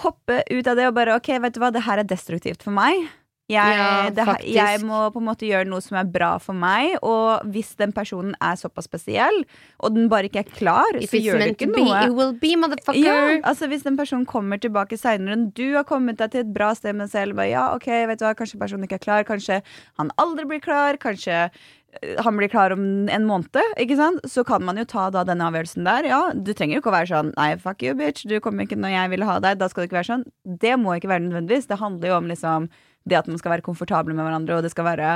hoppe 0.02 0.42
ut 0.50 0.66
av 0.66 0.78
det 0.78 0.88
og 0.88 0.96
bare 0.98 1.14
OK, 1.18 1.30
vet 1.42 1.54
du 1.54 1.62
hva, 1.62 1.70
det 1.74 1.86
her 1.86 2.02
er 2.02 2.10
destruktivt 2.10 2.66
for 2.66 2.74
meg. 2.74 3.06
Jeg, 3.48 3.76
Ja, 3.78 4.10
det, 4.12 4.24
jeg 4.52 4.80
må 4.84 4.98
på 5.14 5.22
en 5.22 5.24
måte 5.30 5.46
gjøre 5.48 5.64
noe 5.70 5.80
som 5.80 5.96
er 5.96 6.08
bra 6.12 6.34
for 6.42 6.52
meg, 6.52 6.98
og 7.00 7.46
hvis 7.48 7.70
den 7.80 7.94
personen 7.96 8.34
er 8.44 8.58
såpass 8.60 8.84
spesiell, 8.90 9.38
og 9.80 9.94
den 9.96 10.10
bare 10.12 10.28
ikke 10.28 10.42
er 10.42 10.50
klar, 10.52 10.98
If 11.00 11.14
så 11.14 11.22
gjør 11.24 11.40
det 11.40 11.46
ikke 11.54 11.70
noe. 11.70 12.02
be, 12.12 12.26
be, 12.42 12.50
motherfucker. 12.60 13.00
Ja, 13.00 13.38
altså 13.48 13.70
Hvis 13.72 13.86
den 13.86 13.96
personen 13.96 14.26
kommer 14.28 14.60
tilbake 14.60 14.98
seinere 15.00 15.32
enn 15.38 15.46
du 15.56 15.64
har 15.78 15.86
kommet 15.88 16.20
deg 16.20 16.34
til 16.34 16.44
et 16.44 16.52
bra 16.52 16.74
sted 16.76 16.92
med 16.92 17.06
deg 17.06 17.14
selv, 17.14 17.38
bare, 17.40 17.48
ja, 17.54 17.64
ok, 17.72 17.88
vet 18.10 18.20
du 18.20 18.26
hva, 18.26 18.34
kanskje 18.36 18.60
personen 18.60 18.84
ikke 18.84 18.98
er 19.00 19.04
klar, 19.06 19.24
kanskje 19.28 19.62
han 19.96 20.12
aldri 20.20 20.44
blir 20.50 20.60
klar, 20.60 20.98
kanskje 21.00 21.38
eh, 21.48 22.20
han 22.20 22.36
blir 22.36 22.52
klar 22.52 22.74
om 22.76 22.84
en 23.08 23.24
måned, 23.24 23.56
ikke 23.80 23.96
sant? 23.96 24.20
så 24.28 24.44
kan 24.44 24.60
man 24.66 24.76
jo 24.76 24.84
ta 24.92 25.06
da 25.14 25.24
denne 25.24 25.48
avgjørelsen 25.48 25.88
der. 25.88 26.10
Ja, 26.10 26.20
Du 26.36 26.52
trenger 26.52 26.76
jo 26.76 26.82
ikke 26.84 26.92
å 26.92 26.98
være 26.98 27.12
sånn 27.14 27.32
nei, 27.40 27.48
fuck 27.64 27.80
you, 27.80 27.96
bitch, 27.96 28.28
du 28.28 28.36
kommer 28.44 28.68
ikke 28.68 28.76
når 28.76 28.92
jeg 28.92 29.14
vil 29.16 29.24
ha 29.24 29.38
deg. 29.40 29.56
Da 29.56 29.72
skal 29.72 29.86
det 29.86 29.88
ikke 29.88 30.02
være 30.02 30.10
sånn. 30.12 30.28
Det 30.44 30.76
må 30.76 30.98
ikke 31.00 31.08
være 31.14 31.24
nødvendigvis. 31.30 31.72
Det 31.72 31.80
handler 31.80 32.12
jo 32.12 32.20
om 32.20 32.28
liksom 32.28 32.68
det 33.10 33.18
at 33.20 33.28
man 33.30 33.40
skal 33.40 33.56
være 33.56 33.66
komfortable 33.66 34.16
med 34.16 34.26
hverandre, 34.26 34.58
og 34.58 34.66
det 34.66 34.72
skal 34.74 34.86
være 34.88 35.12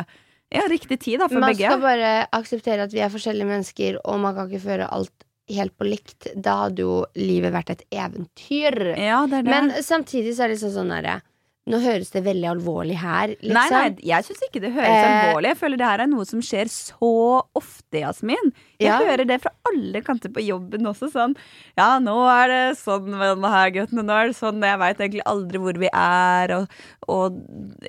ja, 0.52 0.62
riktig 0.68 0.98
tid 1.00 1.20
da, 1.22 1.28
for 1.30 1.40
Man 1.40 1.52
begge. 1.54 1.68
skal 1.70 1.80
bare 1.80 2.12
akseptere 2.36 2.84
at 2.84 2.92
vi 2.92 3.00
er 3.00 3.12
forskjellige 3.12 3.48
mennesker, 3.48 4.00
og 4.04 4.20
man 4.20 4.36
kan 4.36 4.50
ikke 4.50 4.66
føre 4.66 4.88
alt 4.92 5.28
helt 5.52 5.74
på 5.78 5.88
likt. 5.88 6.30
Da 6.36 6.58
hadde 6.66 6.84
jo 6.84 7.02
livet 7.18 7.52
vært 7.54 7.72
et 7.74 7.84
eventyr. 7.90 8.76
Ja, 8.96 9.24
det 9.26 9.44
det. 9.46 9.50
Men 9.50 9.72
samtidig 9.84 10.36
så 10.36 10.44
er 10.44 10.52
det 10.52 10.58
liksom 10.60 10.74
sånn 10.76 10.92
derre 10.94 11.20
Nå 11.70 11.78
høres 11.78 12.08
det 12.10 12.24
veldig 12.26 12.48
alvorlig 12.56 12.96
her, 12.98 13.36
liksom. 13.38 13.54
Nei, 13.54 13.66
nei, 13.70 14.06
jeg 14.08 14.26
syns 14.26 14.40
ikke 14.48 14.62
det 14.64 14.72
høres 14.74 14.88
Eh, 14.98 15.28
alvorlig 15.28 15.52
Jeg 15.52 15.58
føler 15.60 15.78
det 15.78 15.90
her 15.92 16.02
er 16.02 16.08
noe 16.10 16.24
som 16.26 16.40
skjer 16.42 16.66
så 16.74 17.10
ofte, 17.54 18.00
Jasmin. 18.00 18.50
Jeg 18.80 18.88
Ja. 18.88 18.98
hører 18.98 19.26
det 19.26 19.40
fra 19.42 19.52
alle 19.68 20.00
kanter 20.02 20.32
på 20.32 20.42
jobben 20.44 20.86
også. 20.86 21.10
Sånn 21.12 21.36
Ja, 21.78 21.98
nå 21.98 22.14
er 22.28 22.48
det 22.48 22.78
sånn 22.78 23.06
med 23.08 23.20
denne 23.20 23.50
her 23.50 23.70
gutten, 23.70 24.02
nå 24.02 24.12
er 24.12 24.26
det 24.28 24.36
sånn 24.36 24.62
Jeg 24.62 24.78
veit 24.78 24.98
egentlig 24.98 25.22
aldri 25.26 25.58
hvor 25.58 25.78
vi 25.78 25.88
er, 25.92 26.52
og, 26.56 26.68
og 27.08 27.38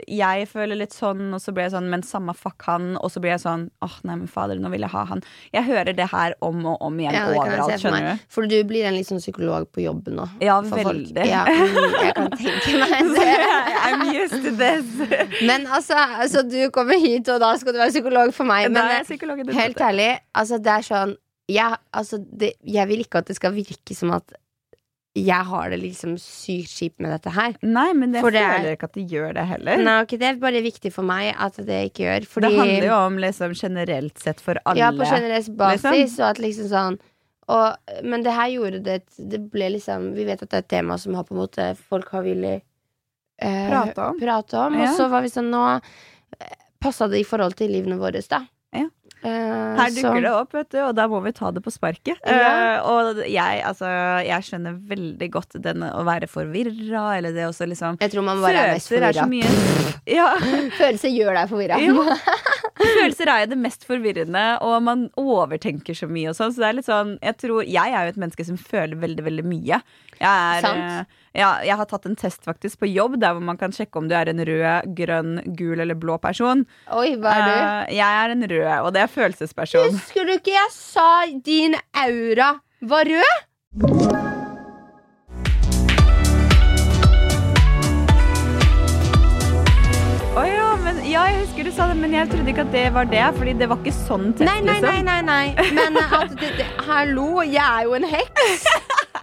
jeg 0.07 0.47
føler 0.47 0.75
litt 0.79 0.93
sånn, 0.93 1.33
og 1.33 1.41
så 1.41 1.53
blir 1.53 1.67
jeg 1.67 1.73
sånn 1.75 1.89
Men 1.89 2.03
samme 2.03 2.35
fuck 2.35 2.61
han, 2.67 2.97
og 2.97 3.11
så 3.11 3.19
blir 3.23 3.35
jeg 3.35 3.43
sånn 3.45 3.69
Åh, 3.83 3.97
nei, 4.03 4.15
men 4.21 4.27
fader, 4.27 4.59
nå 4.59 4.69
vil 4.73 4.81
jeg 4.85 4.91
ha 4.93 5.05
han. 5.05 5.21
Jeg 5.53 5.65
hører 5.67 5.95
det 5.95 6.09
her 6.11 6.35
om 6.41 6.65
og 6.65 6.81
om 6.81 6.99
igjen 6.99 7.13
Ja, 7.17 7.25
overalt, 7.31 7.79
skjønner 7.81 8.13
du. 8.13 8.25
For 8.29 8.47
du 8.47 8.57
blir 8.67 8.85
en 8.87 8.95
liksom 8.95 9.19
psykolog 9.19 9.67
på 9.73 9.83
jobben 9.83 10.17
nå. 10.19 10.27
Ja, 10.43 10.59
veldig. 10.61 11.25
Ja, 11.27 11.43
mm, 11.47 11.77
jeg 12.03 12.13
kan 12.17 12.29
tenke 12.37 12.77
meg 12.83 13.11
det. 13.17 13.29
I'm 13.83 14.03
used 14.13 14.43
to 14.45 14.53
this. 14.55 14.85
Men 15.45 15.67
altså, 15.67 15.97
altså, 15.97 16.43
du 16.47 16.69
kommer 16.75 16.99
hit, 16.99 17.27
og 17.29 17.41
da 17.43 17.53
skal 17.59 17.75
du 17.75 17.81
være 17.81 17.93
psykolog 17.95 18.33
for 18.35 18.47
meg. 18.49 18.69
Men 18.71 18.83
er 18.83 19.03
eh, 19.03 19.53
helt 19.57 19.81
ærlig, 19.83 20.09
altså, 20.35 20.59
det 20.63 20.73
er 20.73 20.82
sånn 20.87 21.17
jeg, 21.51 21.75
altså, 21.91 22.21
det, 22.23 22.53
jeg 22.63 22.87
vil 22.87 23.03
ikke 23.03 23.19
at 23.19 23.27
det 23.27 23.35
skal 23.35 23.51
virke 23.55 23.95
som 23.97 24.13
at 24.15 24.31
jeg 25.13 25.45
har 25.45 25.69
det 25.69 25.77
liksom 25.77 26.15
sykt 26.17 26.71
kjipt 26.73 27.01
med 27.03 27.11
dette 27.13 27.29
her. 27.35 27.53
Nei, 27.61 27.91
men 27.93 28.15
jeg 28.15 28.23
det 28.33 28.39
er- 28.41 28.53
føler 28.57 28.77
ikke 28.77 28.87
at 28.87 28.93
det 28.97 29.03
gjør 29.11 29.33
det 29.37 29.45
heller. 29.45 29.77
Nei, 29.77 30.01
okay, 30.01 30.17
Det 30.17 30.27
er 30.27 30.39
bare 30.41 30.61
viktig 30.63 30.91
for 30.91 31.03
meg 31.03 31.35
at 31.37 31.55
det 31.57 31.91
ikke 31.91 32.01
gjør. 32.07 32.25
Fordi, 32.25 32.49
Det 32.49 32.59
handler 32.59 32.87
jo 32.87 32.95
om 32.95 33.17
liksom 33.17 33.53
generelt 33.53 34.17
sett 34.17 34.41
for 34.41 34.57
alle. 34.65 34.79
Ja, 34.79 34.89
på 34.91 35.05
generell 35.05 35.43
basis, 35.55 35.83
liksom. 35.83 36.23
og 36.23 36.29
at 36.29 36.37
liksom 36.39 36.69
sånn 36.69 36.99
og, 37.45 37.75
Men 38.03 38.23
det 38.23 38.31
her 38.31 38.47
gjorde 38.47 38.81
det 38.81 39.03
Det 39.19 39.51
ble 39.51 39.69
liksom 39.73 40.13
Vi 40.15 40.23
vet 40.23 40.41
at 40.41 40.49
det 40.49 40.55
er 40.55 40.63
et 40.63 40.67
tema 40.69 40.97
som 40.97 41.13
har 41.13 41.25
på 41.25 41.35
en 41.35 41.41
måte 41.41 41.75
folk 41.75 42.07
har 42.09 42.23
villet 42.23 42.61
eh, 43.37 43.69
Prate 43.69 43.99
om. 43.99 44.17
prate 44.17 44.53
om. 44.53 44.73
Ja. 44.79 44.89
Og 44.89 44.95
så 44.97 45.09
var 45.11 45.21
vi 45.21 45.27
sånn 45.27 45.51
Nå 45.51 45.81
passa 46.79 47.07
det 47.07 47.19
i 47.19 47.23
forhold 47.27 47.55
til 47.55 47.69
livene 47.71 47.97
våre, 47.99 48.21
da. 48.27 48.41
Ja. 49.23 49.29
Her 49.31 49.77
Her 49.79 49.89
så- 49.89 50.01
dukker 50.03 50.21
det 50.21 50.31
opp, 50.31 50.53
vet 50.53 50.69
du, 50.69 50.79
og 50.83 50.95
da 50.95 51.07
må 51.07 51.21
vi 51.23 51.31
ta 51.31 51.51
det 51.51 51.63
på 51.63 51.71
sparket. 51.71 52.19
Ja. 52.27 52.81
Uh, 52.83 52.89
og 52.91 53.21
jeg, 53.23 53.61
altså, 53.63 53.87
jeg 54.25 54.43
skjønner 54.43 54.77
veldig 54.89 55.29
godt 55.31 55.57
den 55.63 55.85
å 55.87 56.03
være 56.03 56.27
forvirra, 56.27 57.17
eller 57.17 57.31
det 57.31 57.47
også 57.47 57.67
liksom 57.69 57.99
Jeg 58.01 58.11
tror 58.11 58.23
man 58.27 58.41
bare 58.43 58.67
er 58.67 58.73
mest 58.73 58.91
er 58.91 59.11
forvirra. 59.13 59.91
Ja. 60.17 60.33
Følelser 60.79 61.13
gjør 61.15 61.33
deg 61.39 61.49
forvirra. 61.49 61.79
Ja. 61.79 62.17
Følelser 62.99 63.31
er 63.31 63.43
jo 63.45 63.51
det 63.53 63.59
mest 63.63 63.85
forvirrende, 63.87 64.45
og 64.61 64.81
man 64.83 65.09
overtenker 65.19 65.95
så 65.95 66.09
mye 66.11 66.33
og 66.33 66.35
sånn. 66.37 66.51
Så 66.53 66.63
det 66.63 66.69
er 66.69 66.77
litt 66.79 66.89
sånn 66.89 67.17
Jeg 67.23 67.37
tror 67.39 67.63
Jeg 67.63 67.93
er 67.93 68.07
jo 68.07 68.13
et 68.15 68.21
menneske 68.25 68.45
som 68.47 68.57
føler 68.59 68.99
veldig, 68.99 69.23
veldig 69.23 69.45
mye. 69.47 69.79
Jeg 70.19 70.27
er 70.27 70.65
Sant. 70.67 71.19
Ja, 71.33 71.55
jeg 71.65 71.77
har 71.79 71.89
tatt 71.89 72.05
en 72.09 72.17
test 72.19 72.45
faktisk 72.45 72.83
på 72.83 72.89
jobb 72.91 73.17
der 73.21 73.33
hvor 73.33 73.45
man 73.45 73.59
kan 73.59 73.73
sjekke 73.73 74.01
om 74.01 74.09
du 74.09 74.15
er 74.17 74.29
en 74.29 74.43
rød, 74.45 74.91
grønn, 74.97 75.39
gul 75.57 75.81
eller 75.81 75.97
blå 75.97 76.19
person. 76.21 76.65
Oi, 76.93 77.15
hva 77.21 77.37
er 77.37 77.47
du? 77.47 77.55
Uh, 77.55 77.95
jeg 77.97 78.19
er 78.19 78.35
en 78.35 78.45
rød, 78.53 78.69
og 78.83 78.93
det 78.95 79.05
er 79.05 79.15
følelsesperson. 79.15 79.97
Husker 79.97 80.29
du 80.29 80.37
ikke 80.37 80.53
jeg 80.55 80.75
sa 80.75 81.09
din 81.45 81.77
aura 82.05 82.53
var 82.83 83.09
rød? 83.09 84.31
Ja, 91.13 91.23
jeg 91.29 91.43
husker 91.43 91.67
du 91.67 91.71
sa 91.75 91.85
det, 91.91 91.95
men 92.01 92.13
jeg 92.15 92.29
trodde 92.31 92.49
ikke 92.53 92.63
at 92.65 92.71
det 92.73 92.83
var 92.95 93.05
det. 93.11 93.23
Fordi 93.37 93.53
det 93.59 93.67
var 93.69 93.79
ikke 93.81 93.93
sånn 93.95 94.31
test, 94.33 94.45
Nei, 94.47 94.59
nei, 94.65 94.79
nei, 94.81 94.91
liksom. 94.91 95.05
nei, 95.05 95.21
nei. 95.21 95.73
Men 95.77 95.97
at 96.03 96.33
det, 96.39 96.49
det, 96.59 96.67
Hallo, 96.87 97.27
jeg 97.45 97.61
er 97.63 97.87
jo 97.87 97.95
en 97.99 98.07
heks! 98.15 98.67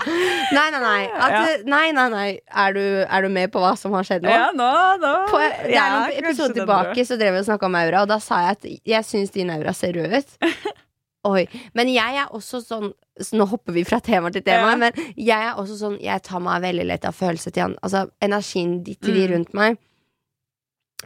Nei, 0.00 0.62
nei, 0.72 0.78
nei. 0.80 1.00
At, 1.12 1.32
Ja. 1.34 1.40
nei, 1.68 1.90
nei, 1.92 2.06
nei. 2.08 2.28
Er 2.56 2.72
du, 2.72 2.80
er 3.04 3.22
du 3.26 3.28
med 3.28 3.50
på 3.52 3.60
hva 3.60 3.74
som 3.76 3.92
har 3.92 4.06
skjedd 4.08 4.22
nå? 4.24 4.30
Ja, 4.32 4.46
nå, 4.56 4.68
nå. 5.02 5.10
På, 5.28 5.40
det 5.66 5.76
er 5.76 5.90
noen 5.92 6.14
episoder 6.22 6.54
tilbake 6.56 7.04
så 7.04 7.18
drev 7.20 7.34
vi 7.36 7.42
og 7.42 7.44
snakka 7.50 7.68
om 7.68 7.76
aura, 7.82 8.00
og 8.06 8.08
da 8.08 8.16
sa 8.24 8.38
jeg 8.46 8.54
at 8.56 8.64
jeg 8.94 9.04
syns 9.10 9.34
din 9.34 9.52
aura 9.52 9.74
ser 9.76 9.92
rød 9.98 10.14
ut. 10.16 10.32
Oi. 11.28 11.42
Men 11.76 11.90
jeg 11.92 12.16
er 12.22 12.32
også 12.32 12.62
sånn 12.64 12.88
så 13.20 13.36
Nå 13.36 13.44
hopper 13.50 13.74
vi 13.76 13.82
fra 13.84 13.98
tema 14.00 14.30
til 14.32 14.40
tema, 14.46 14.70
Ja. 14.72 14.76
men 14.80 14.96
jeg 15.20 15.36
er 15.50 15.58
også 15.60 15.74
sånn 15.76 15.98
Jeg 16.00 16.22
tar 16.24 16.40
meg 16.40 16.62
veldig 16.64 16.86
lett 16.88 17.04
av 17.04 17.12
følelser 17.18 17.52
til 17.52 17.66
han. 17.66 17.74
Altså 17.84 18.06
energien 18.24 18.78
de- 18.86 18.94
til 18.96 19.18
de 19.18 19.26
Mm. 19.26 19.32
rundt 19.34 19.52
meg. 19.58 19.76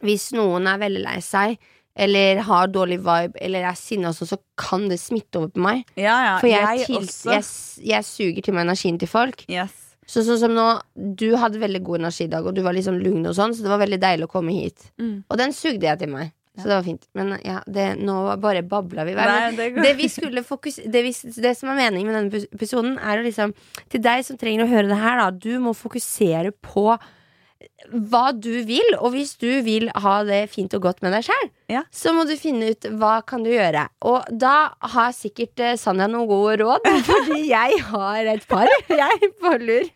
Hvis 0.03 0.33
noen 0.35 0.67
er 0.71 0.83
veldig 0.83 1.05
lei 1.05 1.21
seg, 1.25 1.57
eller 1.95 2.41
har 2.49 2.73
dårlig 2.75 2.99
vibe, 3.05 3.39
eller 3.47 3.69
er 3.69 3.79
sinna, 3.79 4.11
sånn, 4.15 4.33
så 4.33 4.41
kan 4.59 4.89
det 4.91 4.99
smitte 4.99 5.39
over 5.39 5.53
på 5.55 5.63
meg. 5.63 5.85
Ja, 5.95 6.17
ja. 6.27 6.37
For 6.43 6.51
jeg, 6.51 6.83
jeg 6.83 6.89
til, 6.91 7.11
jeg, 7.31 7.47
jeg 7.93 8.09
suger 8.09 8.47
til 8.47 8.57
meg 8.57 8.67
energien 8.67 8.99
til 8.99 9.11
folk. 9.11 9.45
Yes. 9.47 9.77
Så 10.11 10.25
sånn 10.27 10.41
som 10.41 10.53
nå, 10.53 10.65
du 10.95 11.31
hadde 11.41 11.63
veldig 11.63 11.81
god 11.87 12.03
energi 12.03 12.27
i 12.27 12.33
dag, 12.33 12.45
og 12.45 12.57
du 12.57 12.65
var 12.67 12.77
liksom 12.77 12.99
lugn 13.01 13.25
og 13.31 13.37
sånn, 13.39 13.55
så 13.57 13.65
det 13.65 13.73
var 13.73 13.81
veldig 13.85 14.01
deilig 14.03 14.27
å 14.27 14.33
komme 14.35 14.57
hit. 14.57 14.91
Mm. 15.01 15.23
Og 15.31 15.39
den 15.41 15.55
sugde 15.57 15.87
jeg 15.87 16.03
til 16.03 16.13
meg. 16.13 16.35
Så 16.55 16.69
det 16.69 16.75
var 16.77 16.85
fint. 16.87 17.07
Men 17.19 17.33
ja, 17.43 17.57
det, 17.67 17.87
nå 17.99 18.15
bare 18.43 18.63
babla 18.63 19.03
vi. 19.07 19.17
Nei, 19.19 19.49
det 19.59 19.73
det 19.75 19.95
vi 19.99 20.07
skulle 20.13 20.45
fokus 20.47 20.77
det, 20.79 21.01
vi, 21.03 21.11
det 21.43 21.51
som 21.59 21.73
er 21.73 21.81
meningen 21.81 22.07
med 22.07 22.15
denne 22.15 22.43
episoden, 22.55 22.95
er 23.03 23.19
å 23.19 23.25
liksom 23.27 23.57
Til 23.91 24.03
deg 24.05 24.23
som 24.27 24.39
trenger 24.39 24.63
å 24.63 24.71
høre 24.71 24.87
det 24.87 25.01
her, 25.01 25.19
da. 25.19 25.33
Du 25.35 25.59
må 25.63 25.75
fokusere 25.75 26.55
på 26.63 26.93
hva 28.11 28.31
du 28.33 28.51
vil, 28.69 28.95
og 29.01 29.13
hvis 29.15 29.35
du 29.41 29.49
vil 29.67 29.91
ha 30.05 30.15
det 30.27 30.45
fint 30.53 30.73
og 30.77 30.83
godt 30.87 31.03
med 31.05 31.13
deg 31.17 31.27
sjøl, 31.29 31.51
Ja. 31.73 31.81
så 31.93 32.13
må 32.13 32.27
du 32.29 32.35
finne 32.37 32.71
ut 32.75 32.85
hva 33.01 33.23
kan 33.25 33.43
du 33.45 33.49
gjøre. 33.51 33.87
Og 34.05 34.27
da 34.37 34.71
har 34.95 35.13
sikkert 35.17 35.61
eh, 35.65 35.77
Sanja 35.81 36.07
noen 36.11 36.29
gode 36.29 36.59
råd, 36.61 36.85
fordi 37.09 37.43
jeg 37.49 37.79
har 37.89 38.29
et 38.35 38.45
par. 38.51 38.69
Jeg 38.95 39.31
på 39.41 39.53
lur. 39.63 39.87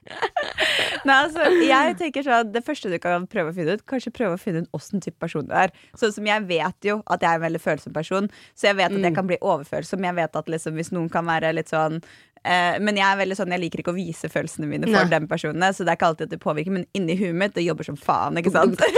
Nei, 1.08 1.14
altså, 1.14 1.44
jeg 1.62 1.94
tenker 2.00 2.24
sånn 2.26 2.50
Det 2.52 2.62
første 2.66 2.90
du 2.90 2.96
kan 3.02 3.26
prøve 3.30 3.52
å 3.52 3.54
finne 3.56 3.76
ut, 3.78 3.84
kanskje 3.88 4.10
prøve 4.14 4.36
å 4.36 4.40
finne 4.40 4.64
ut 4.64 4.72
åssen 4.76 5.02
type 5.04 5.18
person 5.22 5.46
du 5.48 5.54
er. 5.56 5.70
Sånn 5.98 6.12
som 6.14 6.26
jeg 6.28 6.44
vet 6.48 6.88
jo 6.88 6.98
at 7.06 7.22
jeg 7.22 7.30
er 7.30 7.38
en 7.40 7.44
veldig 7.46 7.60
følsom 7.62 7.94
person, 7.94 8.28
så 8.58 8.70
jeg 8.70 8.78
vet 8.80 8.92
at 8.96 9.06
jeg 9.06 9.14
kan 9.16 9.28
bli 9.28 9.38
overfølsom. 9.40 10.04
Jeg 10.08 10.16
vet 10.18 10.38
at 10.40 10.50
liksom, 10.52 10.76
hvis 10.80 10.90
noen 10.96 11.08
kan 11.12 11.28
være 11.28 11.52
litt 11.56 11.70
sånn 11.72 12.00
Men 12.44 12.96
jeg 13.00 13.04
er 13.08 13.16
veldig 13.20 13.36
sånn 13.38 13.50
Jeg 13.54 13.60
liker 13.64 13.82
ikke 13.82 13.92
å 13.92 13.96
vise 13.98 14.28
følelsene 14.32 14.68
mine 14.70 14.86
for 14.90 15.08
den 15.10 15.26
personene, 15.30 15.72
så 15.74 15.84
det 15.84 15.92
er 15.94 15.98
ikke 16.00 16.10
alltid 16.12 16.28
at 16.28 16.34
det 16.36 16.40
påvirker, 16.42 16.74
men 16.78 16.86
inni 16.96 17.16
huet 17.18 17.34
mitt, 17.34 17.54
det 17.56 17.64
jobber 17.66 17.84
som 17.88 17.96
faen, 17.98 18.38
ikke 18.40 18.52
sant? 18.54 18.78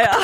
Ja, 0.00 0.14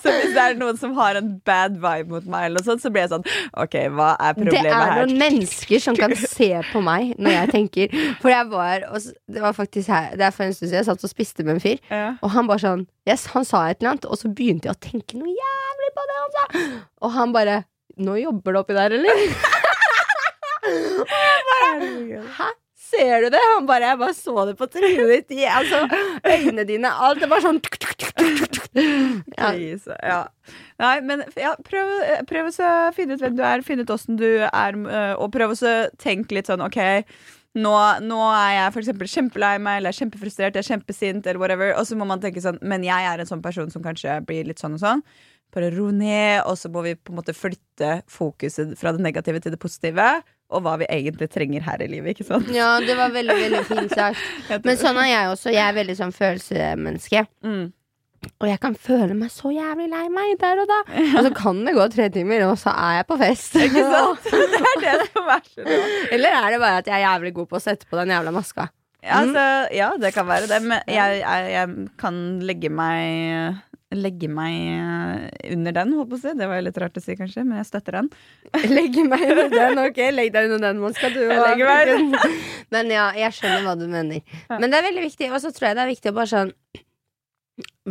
så 0.00 0.12
hvis 0.12 0.30
det 0.32 0.40
er 0.40 0.54
noen 0.56 0.76
som 0.80 0.92
har 0.96 1.18
en 1.18 1.34
bad 1.44 1.74
vibe 1.82 2.08
mot 2.14 2.28
meg, 2.30 2.46
eller 2.48 2.64
sånt, 2.64 2.80
så 2.80 2.88
blir 2.92 3.02
jeg 3.04 3.10
sånn 3.12 3.24
OK, 3.60 3.74
hva 3.92 4.12
er 4.22 4.36
problemet 4.38 4.56
her? 4.56 4.62
Det 4.64 4.70
er 4.72 4.92
her? 4.92 5.00
noen 5.02 5.18
mennesker 5.20 5.82
som 5.84 5.98
kan 5.98 6.14
se 6.20 6.48
på 6.70 6.80
meg 6.86 7.12
når 7.18 7.34
jeg 7.34 7.50
tenker. 7.52 7.96
For 8.22 8.32
jeg 8.32 8.48
var 8.52 8.86
Det 8.86 9.42
var 9.42 9.56
faktisk 9.58 9.90
her 9.92 10.14
Det 10.16 10.24
er 10.28 10.32
for 10.36 10.46
en 10.46 10.54
stund 10.56 10.70
siden 10.70 10.80
jeg 10.80 10.88
satt 10.88 11.04
og 11.08 11.12
spiste 11.12 11.44
med 11.44 11.56
en 11.58 11.62
fyr, 11.66 11.82
Ja. 11.90 12.06
og 12.22 12.32
han 12.36 12.48
bare 12.48 12.62
sånn 12.62 12.86
yes, 13.08 13.26
Han 13.34 13.44
sa 13.48 13.66
et 13.68 13.82
eller 13.82 13.96
annet, 13.96 14.08
og 14.08 14.16
så 14.22 14.30
begynte 14.32 14.70
jeg 14.70 14.76
å 14.78 14.80
tenke 14.90 15.18
noe 15.20 15.32
jævlig 15.36 15.92
på 15.98 16.06
det 16.08 16.16
han 16.22 16.34
sa. 16.38 16.44
Og 17.02 17.16
han 17.18 17.36
bare 17.36 17.64
Nå 17.96 18.16
jobber 18.20 18.52
det 18.52 18.60
oppi 18.60 18.74
der, 18.76 18.92
eller? 18.92 19.20
Hæ? 22.38 22.52
Ser 22.86 23.24
du 23.24 23.30
det? 23.34 23.40
Han 23.56 23.66
bare, 23.66 23.88
Jeg 23.90 23.98
bare 23.98 24.14
så 24.14 24.44
det 24.46 24.54
på 24.58 24.68
trynet 24.70 25.08
ditt. 25.10 25.38
Ja, 25.40 25.58
Altså, 25.60 25.88
øynene 26.22 26.66
dine. 26.68 26.92
Alt 26.92 27.22
er 27.24 27.30
bare 27.30 27.42
sånn 27.42 27.60
ja. 29.36 29.50
Ja. 30.04 30.20
Nei, 30.82 30.96
men 31.08 31.24
ja, 31.40 31.54
prøv, 31.66 31.92
prøv 32.28 32.50
å 32.52 32.74
finne 32.94 33.16
ut 33.16 33.24
hvem 33.24 33.38
du 33.38 33.42
er, 33.46 33.64
finne 33.66 33.86
ut 33.86 33.92
åssen 33.94 34.18
du 34.20 34.28
er, 34.46 34.76
øh, 34.76 35.14
og 35.16 35.32
prøv 35.34 35.54
å 35.56 35.72
tenke 36.02 36.36
litt 36.36 36.50
sånn 36.50 36.64
OK, 36.64 36.78
nå, 37.56 37.74
nå 38.04 38.18
er 38.36 38.50
jeg 38.58 38.74
for 38.74 39.08
kjempelei 39.14 39.54
meg, 39.62 39.80
eller 39.80 39.96
kjempefrustrert, 39.96 40.58
jeg 40.58 40.64
er 40.64 40.70
kjempesint, 40.74 41.24
eller 41.24 41.40
whatever, 41.40 41.72
og 41.78 41.88
så 41.88 41.96
må 41.96 42.08
man 42.08 42.20
tenke 42.20 42.42
sånn 42.44 42.60
Men 42.60 42.84
jeg 42.84 43.08
er 43.08 43.22
en 43.22 43.30
sånn 43.30 43.44
person 43.44 43.72
som 43.72 43.84
kanskje 43.84 44.18
blir 44.28 44.46
litt 44.48 44.60
sånn 44.60 44.76
og 44.76 44.84
sånn. 44.84 45.02
Bare 45.56 45.70
ro 45.72 45.88
ned, 45.94 46.42
og 46.44 46.58
så 46.60 46.68
må 46.72 46.82
vi 46.84 46.96
på 46.98 47.14
en 47.14 47.20
måte 47.22 47.32
flytte 47.36 48.00
fokuset 48.12 48.74
fra 48.76 48.92
det 48.92 49.04
negative 49.06 49.40
til 49.40 49.54
det 49.54 49.62
positive, 49.62 50.10
og 50.50 50.62
hva 50.62 50.76
vi 50.78 50.86
egentlig 50.92 51.26
trenger 51.34 51.64
her 51.66 51.82
i 51.82 51.88
livet, 51.90 52.14
ikke 52.14 52.26
sant? 52.28 52.50
ja, 52.54 52.76
det 52.84 52.94
var 52.98 53.10
veldig, 53.14 53.34
veldig 53.40 53.64
fint 53.66 53.96
sagt. 53.98 54.20
Men 54.66 54.78
sånn 54.78 55.00
er 55.02 55.08
jeg 55.10 55.32
også. 55.32 55.50
Jeg 55.54 55.64
er 55.66 55.74
veldig 55.80 55.96
sånn 55.98 56.14
følelsesmenneske. 56.14 57.26
mm. 57.46 57.66
Og 58.42 58.48
jeg 58.48 58.58
kan 58.58 58.74
føle 58.74 59.14
meg 59.14 59.30
så 59.30 59.52
jævlig 59.54 59.84
lei 59.92 60.06
meg 60.10 60.32
der 60.40 60.58
og 60.58 60.66
da. 60.66 60.78
Og 61.12 61.18
så 61.28 61.30
kan 61.36 61.60
det 61.66 61.74
gå 61.76 61.84
tre 61.92 62.08
timer, 62.10 62.42
og 62.48 62.56
så 62.58 62.72
er 62.72 62.96
jeg 62.96 63.06
på 63.06 63.18
fest. 63.20 63.58
Ikke 63.68 63.84
sant? 63.92 64.24
Det 64.82 64.88
er 64.90 64.96
det 64.98 65.10
som 65.12 65.28
er 65.30 65.44
så. 65.46 65.66
Eller 66.16 66.34
er 66.40 66.48
det 66.56 66.58
bare 66.64 66.80
at 66.80 66.88
jeg 66.90 66.96
er 66.96 67.04
jævlig 67.04 67.32
god 67.36 67.46
på 67.52 67.58
å 67.60 67.62
sette 67.62 67.86
på 67.86 67.98
den 68.00 68.10
jævla 68.16 68.32
maska? 68.34 68.66
Ja, 69.04 69.20
altså, 69.20 69.44
ja, 69.76 69.92
det 70.02 70.10
kan 70.16 70.26
være 70.26 70.48
det. 70.50 70.58
Men 70.64 70.80
jeg, 70.90 71.20
jeg, 71.20 71.52
jeg 71.54 71.86
kan 72.02 72.18
legge 72.48 72.72
meg 72.74 73.60
Legge 73.96 74.28
meg 74.32 74.54
eh, 74.72 75.52
under 75.54 75.74
den, 75.76 75.94
holdt 75.96 76.10
på 76.12 76.18
å 76.18 76.22
si. 76.22 76.34
Det 76.38 76.48
var 76.50 76.64
litt 76.64 76.80
rart 76.80 76.98
å 76.98 77.02
si, 77.02 77.16
kanskje, 77.18 77.44
men 77.46 77.60
jeg 77.60 77.68
støtter 77.70 77.98
den. 78.00 78.10
Legge 78.76 79.04
meg 79.08 79.24
under 79.28 79.52
den, 79.52 79.80
ok? 79.86 80.00
Legg 80.14 80.34
deg 80.34 80.50
under 80.50 80.66
den 80.68 80.82
maska, 80.82 81.10
du. 81.14 81.22
Jeg 81.30 81.62
meg 81.62 82.18
Men 82.74 82.90
ja, 82.90 83.06
jeg 83.16 83.36
skjønner 83.36 83.64
hva 83.66 83.76
du 83.78 83.86
mener. 83.90 84.22
Men 84.50 84.72
det 84.72 84.80
er 84.80 84.86
veldig 84.88 85.06
viktig, 85.06 85.30
og 85.30 85.42
så 85.42 85.52
tror 85.54 85.68
jeg 85.68 85.78
det 85.78 85.84
er 85.84 85.90
viktig 85.92 86.10
å 86.10 86.16
bare 86.16 86.30
sånn 86.32 86.52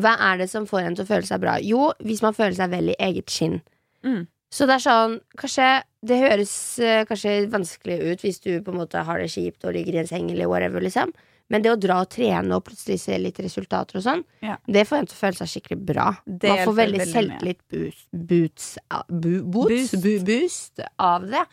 Hva 0.03 0.11
er 0.27 0.41
det 0.41 0.49
som 0.51 0.65
får 0.67 0.81
en 0.83 0.97
til 0.97 1.05
å 1.05 1.09
føle 1.09 1.27
seg 1.27 1.43
bra? 1.43 1.55
Jo, 1.63 1.91
hvis 2.03 2.23
man 2.25 2.35
føler 2.35 2.57
seg 2.57 2.73
vel 2.73 2.91
i 2.91 2.97
eget 3.07 3.31
skinn. 3.31 3.61
Mm. 4.05 4.25
Så 4.53 4.67
det 4.67 4.77
er 4.77 4.83
sånn, 4.83 5.15
kanskje 5.39 5.69
Det 6.05 6.17
høres 6.21 6.55
eh, 6.83 7.05
kanskje 7.09 7.37
vanskelig 7.53 7.97
ut 8.03 8.25
hvis 8.25 8.43
du 8.43 8.51
på 8.63 8.73
en 8.73 8.81
måte 8.83 9.01
har 9.07 9.21
det 9.21 9.31
kjipt 9.33 9.65
og 9.65 9.73
ligger 9.75 9.97
i 9.97 10.03
en 10.03 10.11
seng 10.11 10.29
eller 10.33 10.51
whatever, 10.51 10.83
liksom. 10.83 11.15
Men 11.49 11.61
det 11.61 11.69
å 11.71 11.75
dra 11.79 11.99
og 12.01 12.09
trene 12.09 12.55
og 12.57 12.63
plutselig 12.65 12.99
se 13.03 13.17
litt 13.21 13.37
resultater 13.39 13.99
og 13.99 14.03
sånn, 14.03 14.23
Ja. 14.41 14.57
det 14.65 14.87
får 14.87 14.97
en 14.97 15.05
til 15.11 15.15
å 15.15 15.19
føle 15.19 15.37
seg 15.37 15.47
skikkelig 15.53 15.85
bra. 15.85 16.07
Det 16.25 16.49
Man 16.49 16.65
får 16.65 16.75
veldig 16.79 16.99
veldig 16.99 17.13
selvtillit 17.13 17.59
boost, 17.69 18.07
boots, 18.11 18.77
boots, 19.09 19.91
Boost. 19.93 20.25
boost 20.25 20.79
av 20.97 21.27
det. 21.29 21.45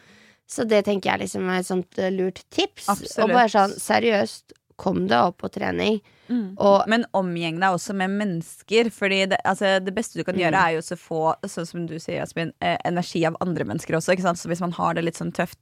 Så 0.48 0.64
det 0.68 0.85
tenker 0.85 1.11
jeg 1.12 1.20
liksom 1.26 1.48
er 1.48 1.61
et 1.61 1.66
sånt 1.66 1.98
eh, 1.98 2.11
lurt 2.12 2.42
tips. 2.50 2.88
Absolutt. 2.88 3.18
Og 3.24 3.28
bare 3.37 3.48
sånn 3.48 3.76
seriøst, 3.81 4.52
kom 4.77 5.07
deg 5.09 5.19
opp 5.31 5.39
på 5.43 5.51
trening. 5.53 6.01
Mm. 6.29 6.55
Og 6.59 6.87
Men 6.89 7.05
omgjeng 7.15 7.59
deg 7.61 7.75
også 7.75 7.95
med 7.95 8.11
mennesker. 8.11 8.89
Fordi 8.91 9.29
det, 9.29 9.39
altså, 9.45 9.79
det 9.85 9.95
beste 9.95 10.17
du 10.19 10.25
kan 10.25 10.35
gjøre, 10.35 10.53
Mm. 10.53 10.63
er 10.65 10.73
jo 10.73 10.81
å 10.81 10.99
få 10.99 11.35
sånn 11.45 11.67
som 11.67 11.87
du 11.87 11.99
sier, 11.99 12.21
Jasmin, 12.21 12.53
eh, 12.61 12.79
energi 12.85 13.25
av 13.27 13.37
andre 13.41 13.65
mennesker 13.65 13.95
også. 13.99 14.17
Så 14.37 14.49
hvis 14.49 14.61
man 14.61 14.73
har 14.73 14.95
det 14.95 15.05
litt 15.05 15.17
sånn 15.17 15.33
tøft, 15.33 15.59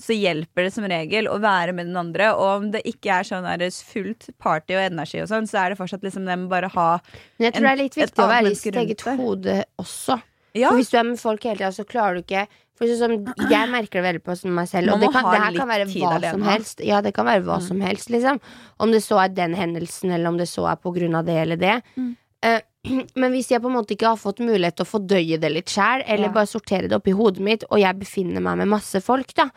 så 0.00 0.14
hjelper 0.16 0.64
det 0.64 0.72
som 0.72 0.84
regel 0.84 1.26
å 1.26 1.38
være 1.40 1.74
med 1.74 1.86
den 1.86 1.96
andre. 1.96 2.32
Og 2.34 2.62
om 2.62 2.70
det 2.70 2.82
ikke 2.84 3.20
er 3.20 3.22
sånn 3.24 3.42
der 3.58 3.68
fullt 3.70 4.30
party 4.38 4.74
og 4.74 4.92
energi 4.92 5.20
og 5.20 5.28
sånn, 5.28 5.46
så 5.48 5.64
er 5.66 5.68
det 5.70 5.78
fortsatt 5.78 6.02
liksom 6.02 6.24
det 6.26 6.38
med 6.38 6.48
bare 6.48 6.68
ha 6.70 7.00
men 7.38 7.52
jeg 7.52 7.54
tror 7.54 7.56
en- 7.56 7.62
det 7.62 7.80
er 7.80 7.82
litt 7.82 7.94
viktig 7.94 8.24
å 8.24 8.28
være 8.28 8.50
i 8.50 8.54
sitt 8.54 8.74
eget 8.74 9.00
hode 9.18 9.64
også. 9.78 10.22
Ja, 10.56 10.68
For 10.70 10.76
hvis 10.78 10.90
du 10.90 10.98
er 10.98 11.02
med 11.02 11.18
folk 11.18 11.42
hele 11.42 11.56
tida, 11.56 11.72
så 11.74 11.84
klarer 11.84 12.14
du 12.14 12.22
ikke 12.22 12.46
For 12.74 12.90
sånn 12.98 13.20
Jeg 13.50 13.70
merker 13.70 14.00
det 14.02 14.06
veldig 14.08 14.22
på 14.26 14.34
som 14.36 14.50
meg 14.56 14.66
selv. 14.66 14.92
Og 14.96 15.00
det, 15.00 15.12
kan, 15.14 15.28
det 15.30 15.40
her 15.44 15.54
kan 15.60 15.68
være 15.70 15.86
hva 15.92 16.08
alene. 16.16 16.30
som 16.34 16.42
helst. 16.42 16.80
Ja, 16.82 17.00
det 17.00 17.12
kan 17.14 17.26
være 17.26 17.44
hva 17.46 17.60
Mm. 17.60 17.66
som 17.68 17.80
helst, 17.80 18.10
liksom. 18.10 18.40
Om 18.80 18.90
det 18.90 19.02
så 19.04 19.22
er 19.24 19.28
den 19.28 19.54
hendelsen, 19.54 20.10
eller 20.10 20.28
om 20.28 20.36
det 20.38 20.48
så 20.50 20.66
er 20.72 20.76
på 20.76 20.92
grunn 20.96 21.14
av 21.14 21.24
det 21.24 21.36
eller 21.38 21.56
det. 21.56 21.82
Mm. 21.96 22.16
Uh, 22.44 22.60
men 23.16 23.30
hvis 23.32 23.48
jeg 23.50 23.62
på 23.62 23.70
en 23.70 23.76
måte 23.78 23.94
ikke 23.94 24.10
har 24.10 24.16
fått 24.20 24.42
mulighet 24.42 24.76
til 24.76 24.84
å 24.84 24.90
fordøye 24.90 25.38
det 25.40 25.52
litt 25.52 25.70
sjæl, 25.70 26.02
eller 26.06 26.26
Ja. 26.26 26.32
bare 26.32 26.46
sortere 26.50 26.88
det 26.88 26.92
opp 26.98 27.06
i 27.08 27.12
hodet 27.14 27.40
mitt, 27.40 27.64
og 27.70 27.78
jeg 27.78 27.94
befinner 27.98 28.42
meg 28.42 28.58
med 28.58 28.68
masse 28.68 29.00
folk, 29.00 29.32
da, 29.34 29.48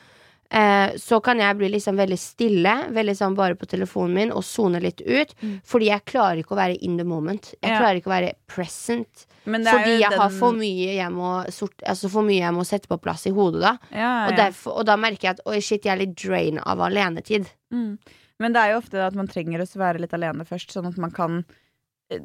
eh, 0.52 0.96
så 0.98 1.20
kan 1.24 1.40
jeg 1.40 1.58
bli 1.60 1.70
liksom 1.74 1.98
veldig 2.00 2.18
stille, 2.20 2.74
veldig 2.96 3.16
sånn 3.20 3.36
bare 3.36 3.56
på 3.60 3.68
telefonen 3.68 4.14
min, 4.14 4.32
og 4.32 4.44
sone 4.44 4.80
litt 4.84 5.02
ut. 5.02 5.34
Mm. 5.42 5.58
Fordi 5.66 5.90
jeg 5.92 6.06
klarer 6.06 6.42
ikke 6.44 6.56
å 6.56 6.60
være 6.62 6.78
in 6.82 6.98
the 6.98 7.04
moment. 7.04 7.54
Jeg 7.62 7.72
Ja. 7.72 7.80
klarer 7.80 7.96
ikke 8.02 8.12
å 8.12 8.16
være 8.16 8.34
present. 8.48 9.26
Fordi 9.46 10.00
jeg 10.00 10.00
jeg 10.02 10.20
har 10.20 10.30
for 10.30 10.52
mye 10.54 10.96
jeg 10.96 11.12
må, 11.12 11.46
sort, 11.52 11.76
altså 11.88 12.10
for 12.10 12.22
mye 12.24 12.42
jeg 12.44 12.54
må 12.54 12.66
sette 12.66 12.88
på 12.88 13.00
plass 13.02 13.26
i 13.28 13.32
hodet 13.32 13.62
da. 13.62 13.78
ja, 13.92 14.28
Og, 14.28 14.36
derfor, 14.36 14.80
og 14.80 14.86
da 14.86 14.96
merker 14.98 15.22
jeg 15.30 15.32
at 15.38 15.46
oi 15.48 15.60
shit, 15.60 15.84
jeg 15.86 15.94
er 15.94 16.06
litt 16.06 16.16
drain 16.16 16.60
av 16.60 16.80
alenetid. 16.80 17.48
Mm. 17.74 17.98
Men 18.40 18.54
det 18.54 18.62
er 18.62 18.72
jo 18.74 18.78
ofte 18.82 19.00
at 19.06 19.16
man 19.16 19.28
trenger 19.28 19.60
å 19.64 19.66
være 19.80 20.00
litt 20.00 20.14
alene 20.14 20.46
først, 20.46 20.72
sånn 20.72 20.86
at 20.88 20.98
man 20.98 21.12
kan 21.12 21.46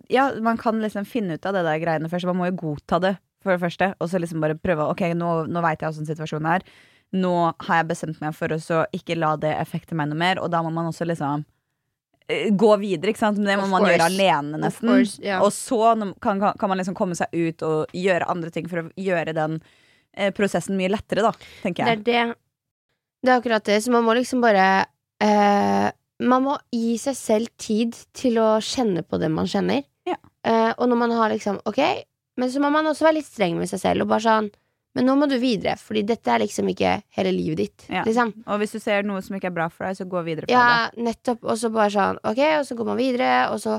Ja, 0.08 0.30
man 0.40 0.56
kan 0.58 0.78
liksom 0.80 1.04
finne 1.04 1.35
ut 1.35 1.46
av 1.46 1.54
det 1.54 1.64
der 1.64 1.78
greiene 1.82 2.08
først. 2.08 2.26
Man 2.26 2.37
må 2.37 2.46
jo 2.50 2.56
godta 2.74 3.00
det, 3.00 3.16
for 3.42 3.50
det 3.56 3.61
første. 3.61 3.94
Og 4.00 4.08
så 4.08 4.20
liksom 4.20 4.40
bare 4.40 4.54
prøve 4.54 4.88
Ok, 4.88 5.00
nå, 5.18 5.48
nå 5.50 5.62
veit 5.64 5.80
jeg 5.80 5.90
åssen 5.90 6.06
situasjonen 6.06 6.46
er. 6.54 6.62
Nå 7.12 7.33
har 7.66 7.83
jeg 7.83 7.88
bestemt 7.90 8.20
meg 8.22 8.37
for 8.37 8.55
å 8.55 8.61
så 8.62 8.85
ikke 8.96 9.18
la 9.20 9.35
det 9.40 9.53
effekte 9.61 9.96
meg 9.98 10.09
noe 10.09 10.20
mer, 10.20 10.40
og 10.40 10.53
da 10.53 10.62
må 10.64 10.70
man 10.72 10.88
også 10.88 11.05
liksom 11.09 11.44
eh, 12.29 12.48
gå 12.57 12.70
videre, 12.81 13.12
ikke 13.12 13.20
sant? 13.20 13.40
Men 13.40 13.51
det 13.51 13.59
må 13.61 13.68
man 13.72 13.85
gjøre 13.88 14.09
alene, 14.09 14.61
nesten. 14.62 14.88
course, 14.88 15.20
yeah. 15.20 15.44
Og 15.44 15.53
så 15.53 15.92
kan, 16.25 16.40
kan 16.40 16.72
man 16.72 16.81
liksom 16.81 16.96
komme 16.96 17.18
seg 17.18 17.33
ut 17.37 17.64
og 17.68 17.92
gjøre 17.96 18.31
andre 18.33 18.53
ting 18.55 18.70
for 18.70 18.85
å 18.85 18.87
gjøre 18.96 19.37
den 19.37 19.59
eh, 20.16 20.33
prosessen 20.33 20.79
mye 20.79 20.92
lettere, 20.92 21.27
da, 21.29 21.35
tenker 21.64 21.90
Det 21.90 21.98
er 21.98 22.07
det. 22.07 22.38
Det 23.22 23.31
er 23.31 23.38
akkurat 23.38 23.64
det. 23.68 23.81
Så 23.85 23.92
man 23.94 24.07
må 24.07 24.16
liksom 24.18 24.40
bare 24.42 24.87
eh, 25.22 25.90
Man 26.22 26.42
må 26.42 26.57
gi 26.75 26.96
seg 26.98 27.14
selv 27.18 27.53
tid 27.61 27.94
til 28.16 28.40
å 28.42 28.57
kjenne 28.62 29.05
på 29.07 29.18
det 29.22 29.31
man 29.31 29.46
kjenner. 29.51 29.85
Ja. 30.09 30.18
Eh, 30.46 30.72
og 30.75 30.88
når 30.90 30.98
man 31.05 31.14
har 31.14 31.31
liksom 31.31 31.61
Ok, 31.68 31.79
men 32.40 32.51
så 32.51 32.62
må 32.62 32.72
man 32.75 32.88
også 32.90 33.07
være 33.07 33.20
litt 33.20 33.29
streng 33.29 33.59
med 33.61 33.70
seg 33.70 33.83
selv 33.83 34.07
og 34.07 34.12
bare 34.14 34.25
sånn 34.27 34.51
Men 34.92 35.09
nå 35.09 35.14
må 35.16 35.28
du 35.28 35.38
videre, 35.40 35.78
Fordi 35.81 36.02
dette 36.05 36.28
er 36.28 36.42
liksom 36.44 36.68
ikke 36.72 36.98
hele 37.16 37.33
livet 37.33 37.62
ditt. 37.62 37.87
Ja. 37.88 38.02
Liksom. 38.05 38.35
Og 38.44 38.61
hvis 38.61 38.74
du 38.76 38.81
ser 38.83 39.07
noe 39.09 39.22
som 39.24 39.38
ikke 39.38 39.48
er 39.48 39.57
bra 39.57 39.68
for 39.72 39.88
deg, 39.88 39.96
så 39.96 40.09
gå 40.09 40.20
videre 40.26 40.48
på 40.48 40.52
det. 40.52 40.59
Ja, 40.59 40.90
nettopp. 40.96 41.46
Og 41.46 41.57
så 41.61 41.72
bare 41.72 41.92
sånn, 41.94 42.20
ok, 42.28 42.42
og 42.59 42.66
så 42.68 42.76
går 42.76 42.90
man 42.90 43.00
videre, 43.00 43.33
og 43.55 43.62
så 43.62 43.78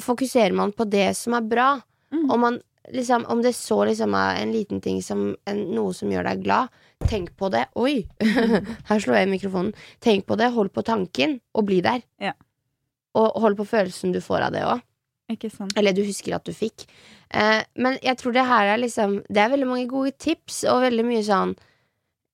fokuserer 0.00 0.56
man 0.56 0.74
på 0.74 0.86
det 0.90 1.12
som 1.18 1.36
er 1.38 1.46
bra. 1.46 1.70
Mm. 2.10 2.26
Om, 2.26 2.42
man, 2.42 2.58
liksom, 2.90 3.26
om 3.30 3.42
det 3.44 3.54
så 3.58 3.84
liksom 3.86 4.14
er 4.18 4.42
en 4.42 4.54
liten 4.54 4.82
ting 4.82 4.98
som 5.04 5.30
en, 5.50 5.64
noe 5.76 5.94
som 5.94 6.10
gjør 6.10 6.26
deg 6.32 6.44
glad, 6.46 6.74
tenk 7.06 7.32
på 7.38 7.50
det. 7.54 7.68
Oi! 7.78 8.02
Her 8.90 8.98
slår 8.98 9.20
jeg 9.20 9.30
i 9.30 9.34
mikrofonen. 9.36 9.74
Tenk 10.02 10.26
på 10.26 10.38
det, 10.40 10.50
hold 10.56 10.74
på 10.74 10.86
tanken, 10.86 11.38
og 11.54 11.70
bli 11.70 11.80
der. 11.86 12.02
Ja. 12.22 12.34
Og 13.18 13.38
hold 13.42 13.58
på 13.58 13.66
følelsen 13.66 14.14
du 14.14 14.20
får 14.22 14.48
av 14.48 14.54
det 14.54 14.66
òg. 14.66 14.82
Eller 15.78 15.96
du 15.96 16.02
husker 16.04 16.36
at 16.36 16.46
du 16.46 16.54
fikk. 16.56 16.86
Eh, 17.30 17.60
men 17.78 17.98
jeg 18.02 18.18
tror 18.20 18.34
det 18.34 18.46
her 18.48 18.72
er 18.72 18.80
liksom 18.82 19.20
Det 19.28 19.38
er 19.38 19.52
veldig 19.52 19.68
mange 19.70 19.90
gode 19.90 20.10
tips, 20.18 20.64
og 20.70 20.82
veldig 20.82 21.04
mye 21.06 21.22
sånn 21.22 21.52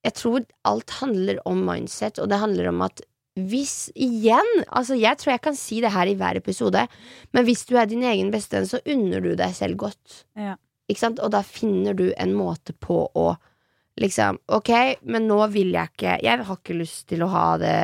Jeg 0.06 0.14
tror 0.16 0.46
alt 0.64 0.94
handler 1.02 1.42
om 1.44 1.60
mindset, 1.66 2.20
og 2.22 2.30
det 2.32 2.40
handler 2.40 2.70
om 2.72 2.80
at 2.86 3.04
hvis 3.36 3.90
igjen 3.92 4.48
Altså, 4.64 4.96
jeg 4.96 5.20
tror 5.20 5.34
jeg 5.34 5.44
kan 5.44 5.58
si 5.58 5.82
det 5.84 5.92
her 5.92 6.08
i 6.08 6.14
hver 6.16 6.38
episode, 6.40 6.86
men 7.36 7.44
hvis 7.44 7.66
du 7.68 7.74
er 7.76 7.88
din 7.90 8.06
egen 8.08 8.30
beste 8.32 8.56
venn, 8.56 8.68
så 8.68 8.80
unner 8.88 9.20
du 9.20 9.34
deg 9.36 9.52
selv 9.52 9.76
godt. 9.82 10.22
Ja. 10.32 10.56
Ikke 10.88 11.02
sant? 11.02 11.20
Og 11.20 11.34
da 11.34 11.42
finner 11.44 11.96
du 11.98 12.08
en 12.16 12.32
måte 12.36 12.72
på 12.72 13.02
å 13.12 13.26
liksom 14.00 14.40
Ok, 14.52 14.70
men 15.08 15.28
nå 15.28 15.38
vil 15.52 15.72
jeg 15.74 15.92
ikke 15.92 16.18
Jeg 16.24 16.44
har 16.46 16.58
ikke 16.60 16.76
lyst 16.76 17.06
til 17.10 17.24
å 17.24 17.32
ha 17.32 17.46
det 17.60 17.78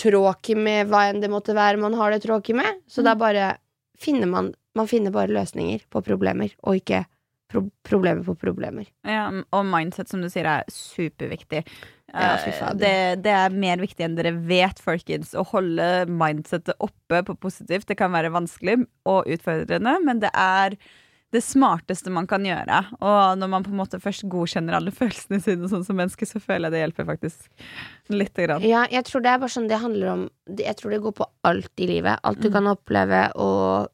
tråkig 0.00 0.56
med 0.58 0.88
hva 0.90 1.04
enn 1.10 1.20
det 1.22 1.30
måtte 1.32 1.54
være 1.56 1.78
man 1.80 1.94
har 1.94 2.10
det 2.14 2.22
tråkig 2.24 2.56
med. 2.58 2.80
Så 2.88 3.00
Mm. 3.02 3.04
da 3.04 3.14
bare 3.14 3.56
finner 3.98 4.26
man 4.26 4.54
Man 4.76 4.88
finner 4.88 5.12
bare 5.14 5.28
løsninger 5.30 5.82
på 5.88 6.00
problemer, 6.02 6.50
og 6.64 6.74
ikke 6.80 7.04
pro 7.48 7.70
problemer 7.84 8.24
på 8.24 8.34
problemer. 8.34 8.88
Ja, 9.06 9.28
og 9.52 9.64
mindset, 9.64 10.08
som 10.08 10.20
du 10.20 10.26
sier, 10.28 10.44
er 10.50 10.64
superviktig. 10.66 11.64
Ja, 12.12 12.34
Eh, 12.44 12.74
det, 12.74 13.22
det 13.22 13.30
er 13.30 13.50
mer 13.50 13.76
viktig 13.76 14.00
enn 14.02 14.16
dere 14.16 14.32
vet, 14.32 14.80
folkens. 14.82 15.30
Å 15.32 15.46
holde 15.46 16.06
mindsetet 16.10 16.74
oppe 16.80 17.22
på 17.22 17.36
positivt. 17.38 17.86
Det 17.86 17.96
kan 17.96 18.10
være 18.10 18.32
vanskelig 18.34 18.84
og 19.06 19.26
utfordrende, 19.30 19.94
men 20.04 20.18
det 20.18 20.30
er 20.34 20.76
det 21.34 21.42
smarteste 21.44 22.12
man 22.14 22.28
kan 22.30 22.44
gjøre. 22.46 22.78
Og 23.02 23.38
når 23.40 23.50
man 23.50 23.64
på 23.66 23.72
en 23.74 23.80
måte 23.80 23.98
først 24.02 24.26
godkjenner 24.30 24.76
alle 24.78 24.92
følelsene 25.00 25.40
sine 25.42 25.70
sånn 25.70 25.84
som 25.86 25.98
menneske, 25.98 26.28
så 26.30 26.40
føler 26.42 26.68
jeg 26.70 26.76
det 26.76 26.82
hjelper 26.84 27.08
faktisk 27.10 27.50
lite 28.14 28.46
grann. 28.46 28.62
Ja, 28.66 28.84
jeg 28.92 29.04
tror 29.08 29.24
det 29.24 29.32
er 29.34 29.42
bare 29.42 29.54
sånn 29.56 29.66
det 29.70 29.80
handler 29.82 30.12
om 30.14 30.22
Jeg 30.60 30.76
tror 30.78 30.94
det 30.94 31.02
går 31.04 31.16
på 31.18 31.26
alt 31.50 31.82
i 31.82 31.90
livet. 31.90 32.20
Alt 32.22 32.40
du 32.44 32.48
Mm. 32.48 32.54
kan 32.58 32.70
oppleve 32.76 33.24
og 33.40 33.90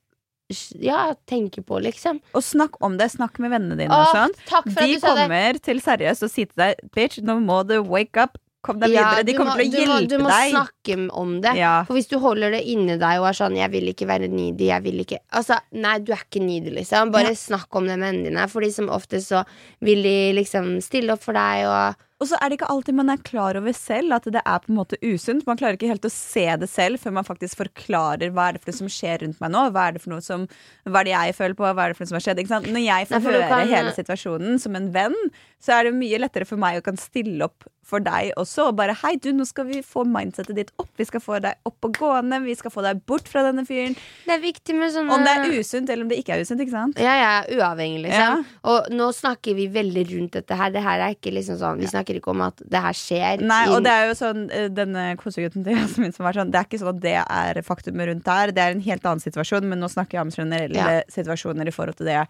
ja, 0.82 1.14
tenke 1.30 1.62
på, 1.62 1.78
liksom. 1.78 2.18
Og 2.34 2.42
snakk 2.42 2.74
om 2.82 2.96
det. 2.98 3.06
Snakk 3.12 3.38
med 3.38 3.52
vennene 3.52 3.76
dine 3.78 3.94
Åh, 3.94 4.08
og 4.08 4.16
sånn. 4.16 4.32
De 4.74 4.96
kommer 4.98 5.60
til 5.62 5.78
seriøst 5.78 6.24
og 6.26 6.32
sier 6.32 6.48
til 6.50 6.58
deg 6.58 6.80
Bitch, 6.96 7.20
nå 7.22 7.36
må 7.44 7.60
du 7.68 7.76
wake 7.86 8.18
up. 8.18 8.34
Kom 8.62 8.78
deg 8.78 8.90
Ja, 8.92 9.06
videre. 9.14 9.24
De 9.24 9.32
kommer 9.34 9.52
må- 9.56 9.56
til 9.56 9.70
å 9.70 9.84
du 9.84 9.88
må, 9.90 10.08
Du 10.08 10.18
må 10.18 10.28
deg. 10.28 10.52
snakke 10.52 11.10
om 11.16 11.40
det. 11.40 11.54
Ja. 11.56 11.84
For 11.84 11.94
hvis 11.94 12.08
du 12.08 12.18
holder 12.18 12.50
det 12.50 12.62
inni 12.68 12.98
deg 12.98 13.20
og 13.20 13.26
er 13.28 13.32
sånn 13.32 13.56
'jeg 13.56 13.70
vil 13.70 13.88
ikke 13.94 14.06
være 14.06 14.28
needy', 14.28 14.66
jeg 14.68 14.82
vil 14.82 14.98
ikke 15.04 15.18
Altså, 15.32 15.58
nei, 15.72 15.98
du 15.98 16.12
er 16.12 16.16
ikke 16.18 16.42
needy, 16.44 16.70
liksom. 16.70 17.10
Bare 17.10 17.28
Ja. 17.28 17.30
snakk 17.34 17.68
om 17.72 17.86
det 17.86 17.98
med 17.98 18.14
vennene 18.14 18.24
dine. 18.28 18.48
for 18.50 18.60
som 18.70 18.88
oftest 18.88 19.28
så 19.32 19.46
vil 19.80 20.02
de 20.02 20.32
liksom 20.42 20.76
stille 20.82 21.10
opp 21.12 21.22
for 21.22 21.32
deg 21.32 21.64
og 21.64 21.96
Og 22.22 22.28
så 22.28 22.36
er 22.42 22.50
det 22.50 22.58
ikke 22.60 22.68
alltid 22.68 22.94
man 22.94 23.08
er 23.08 23.16
klar 23.16 23.56
over 23.56 23.72
selv 23.72 24.12
at 24.12 24.24
det 24.24 24.42
er 24.44 24.58
på 24.58 24.68
en 24.68 24.76
måte 24.76 24.98
usunt. 25.02 25.46
Man 25.46 25.56
klarer 25.56 25.78
ikke 25.78 25.88
helt 25.88 26.02
å 26.02 26.10
se 26.10 26.54
det 26.54 26.68
selv 26.68 26.98
før 27.00 27.14
man 27.14 27.24
faktisk 27.24 27.56
forklarer 27.56 28.30
hva 28.30 28.50
er 28.50 28.52
det 28.52 28.60
for 28.60 28.72
noe 28.72 28.76
som 28.76 28.88
skjer 28.88 29.22
rundt 29.22 29.40
meg 29.40 29.50
nå. 29.50 29.72
Hva 29.72 29.88
er 29.88 29.92
det 29.92 30.02
for 30.02 30.10
noe 30.10 30.20
som 30.22 30.46
Hva 30.86 31.00
er 31.00 31.04
det 31.04 31.12
jeg 31.14 31.34
føler 31.34 31.54
på? 31.54 31.64
Hva 31.74 31.84
er 31.86 31.88
det 31.88 31.96
for 31.96 32.04
noe 32.04 32.08
som 32.08 32.16
har 32.16 32.34
skjedd? 32.34 32.38
Ikke 32.44 32.48
sant? 32.48 32.66
Når 32.66 32.84
jeg 32.84 33.08
får 33.08 33.22
Nei, 33.22 33.32
høre 33.32 33.48
kan- 33.48 33.68
hele 33.68 33.92
situasjonen 33.92 34.60
som 34.60 34.76
en 34.76 34.92
venn, 34.92 35.14
så 35.62 35.80
er 35.80 35.84
det 35.84 35.94
mye 35.94 36.18
lettere 36.20 36.46
for 36.46 36.56
meg 36.58 36.76
å 36.82 36.84
kan 36.84 36.96
stille 36.98 37.40
opp 37.40 37.64
for 37.86 37.98
deg 38.04 38.28
også. 38.38 38.68
Og 38.70 38.76
bare 38.78 38.94
hei, 39.02 39.16
du, 39.18 39.30
nå 39.34 39.42
skal 39.48 39.66
vi 39.66 39.80
få 39.82 40.04
mindsetet 40.06 40.54
ditt 40.54 40.68
opp. 40.78 40.88
Vi 41.00 41.06
skal 41.08 41.22
få 41.24 41.38
deg 41.42 41.58
opp 41.66 41.86
og 41.88 41.96
gående. 41.96 42.38
Vi 42.44 42.54
skal 42.54 42.70
få 42.70 42.84
deg 42.84 43.00
bort 43.08 43.26
fra 43.30 43.42
denne 43.46 43.64
fyren. 43.66 43.96
Det 44.26 44.34
er 44.36 44.42
viktig 44.44 44.76
med 44.78 44.92
sånne 44.94 45.16
Om 45.16 45.24
det 45.26 45.32
er 45.32 45.56
usunt 45.58 45.90
eller 45.90 46.04
om 46.06 46.10
det 46.12 46.18
ikke 46.22 46.36
er 46.36 46.44
usunt. 46.44 46.60
ikke 46.62 46.74
sant? 46.76 47.00
Ja, 47.02 47.14
ja, 47.18 47.32
uavhengig, 47.56 48.02
liksom. 48.04 48.44
Ja. 48.44 48.60
Og 48.70 48.90
nå 48.94 49.08
snakker 49.16 49.56
vi 49.58 49.66
veldig 49.74 50.04
rundt 50.12 50.36
dette 50.38 50.58
her. 50.60 50.70
Det 50.76 50.84
her 50.84 51.02
er 51.08 51.16
ikke 51.16 51.32
liksom 51.34 51.58
sånn 51.62 51.80
Vi 51.82 51.90
snakker 51.90 52.20
ikke 52.20 52.30
om 52.34 52.44
at 52.46 52.62
det 52.62 52.84
her 52.84 53.00
skjer. 53.00 53.42
Nei, 53.50 53.62
og 53.74 53.82
det 53.88 53.96
er 53.96 54.06
jo 54.12 54.14
sånn 54.20 54.44
eh, 54.54 54.68
Denne 54.76 55.08
kosegutten 55.20 55.66
til 55.66 55.74
Jasmin 55.80 56.14
som 56.14 56.28
var 56.28 56.38
sånn 56.38 56.52
Det 56.54 56.60
er 56.62 56.68
ikke 56.70 56.82
sånn 56.84 56.94
at 56.94 57.02
det 57.08 57.16
er 57.24 57.62
faktumet 57.66 58.12
rundt 58.12 58.24
der. 58.28 58.54
Det 58.54 58.62
er 58.68 58.76
en 58.76 58.84
helt 58.86 59.08
annen 59.08 59.24
situasjon, 59.24 59.66
men 59.72 59.82
nå 59.82 59.90
snakker 59.90 60.20
jeg 60.20 60.28
om 60.28 60.34
generelle 60.36 60.78
Ja. 60.78 61.00
situasjoner 61.10 61.66
i 61.66 61.74
forhold 61.74 61.98
til 61.98 62.06
det 62.12 62.22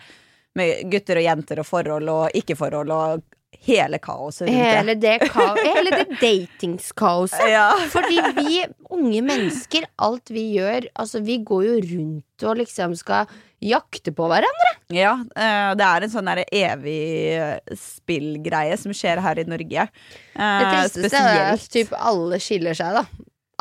med 0.58 0.88
gutter 0.90 1.20
og 1.20 1.22
jenter 1.28 1.60
og 1.62 1.66
forhold 1.68 2.08
og 2.10 2.32
ikke-forhold 2.40 2.90
og 2.90 3.20
hele 3.66 3.98
kaoset 4.02 4.46
rundt 4.48 4.56
Hele 4.56 4.94
det, 4.96 5.16
kao- 5.32 5.56
hele 5.58 5.90
det 5.90 6.06
datingskaoset. 6.22 7.38
det. 7.44 7.50
Ja. 7.52 7.66
Fordi 7.92 8.20
vi 8.38 8.64
unge 8.90 9.22
mennesker, 9.26 9.84
alt 9.98 10.30
vi 10.32 10.46
gjør 10.56 10.86
Altså, 10.94 11.20
vi 11.24 11.38
går 11.44 11.64
jo 11.66 11.74
rundt 11.92 12.46
og 12.48 12.56
liksom 12.56 12.94
skal 12.96 13.26
jakte 13.60 14.14
på 14.16 14.24
hverandre. 14.30 14.70
Ja, 14.96 15.12
eh, 15.36 15.74
det 15.76 15.84
er 15.84 16.06
en 16.06 16.12
sånn 16.14 16.30
evig 16.32 17.00
eh, 17.36 17.58
spillgreie 17.76 18.78
som 18.80 18.94
skjer 18.96 19.20
her 19.20 19.38
i 19.42 19.44
Norge. 19.44 19.84
Eh, 19.84 20.60
Det 20.62 20.70
tristeste 20.94 21.20
er 21.20 21.52
at 21.52 21.66
typ 21.74 21.92
alle 21.98 22.38
skiller 22.40 22.74
seg, 22.78 22.96
da. 22.96 23.04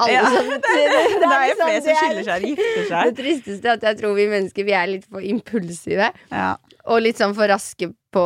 Ja, 0.07 0.21
som, 0.31 0.47
det, 0.53 0.59
det, 0.63 1.27
er 1.27 1.47
jo 1.49 1.55
flere 1.59 1.81
som 1.83 1.91
er- 1.91 1.99
skiller 1.99 2.23
seg 2.29 2.35
og 2.39 2.49
gifter 2.53 3.09
Det 3.09 3.17
tristeste 3.19 3.67
er 3.67 3.75
at 3.75 3.83
jeg 3.89 3.97
tror 3.99 4.13
vi 4.15 4.29
mennesker 4.31 4.63
Vi 4.69 4.71
er 4.79 4.87
litt 4.93 5.09
for 5.11 5.19
impulsive. 5.27 6.07
Ja. 6.31 6.53
Og 6.87 7.01
litt 7.03 7.19
sånn 7.19 7.35
for 7.35 7.51
raske 7.51 7.91
på, 8.11 8.23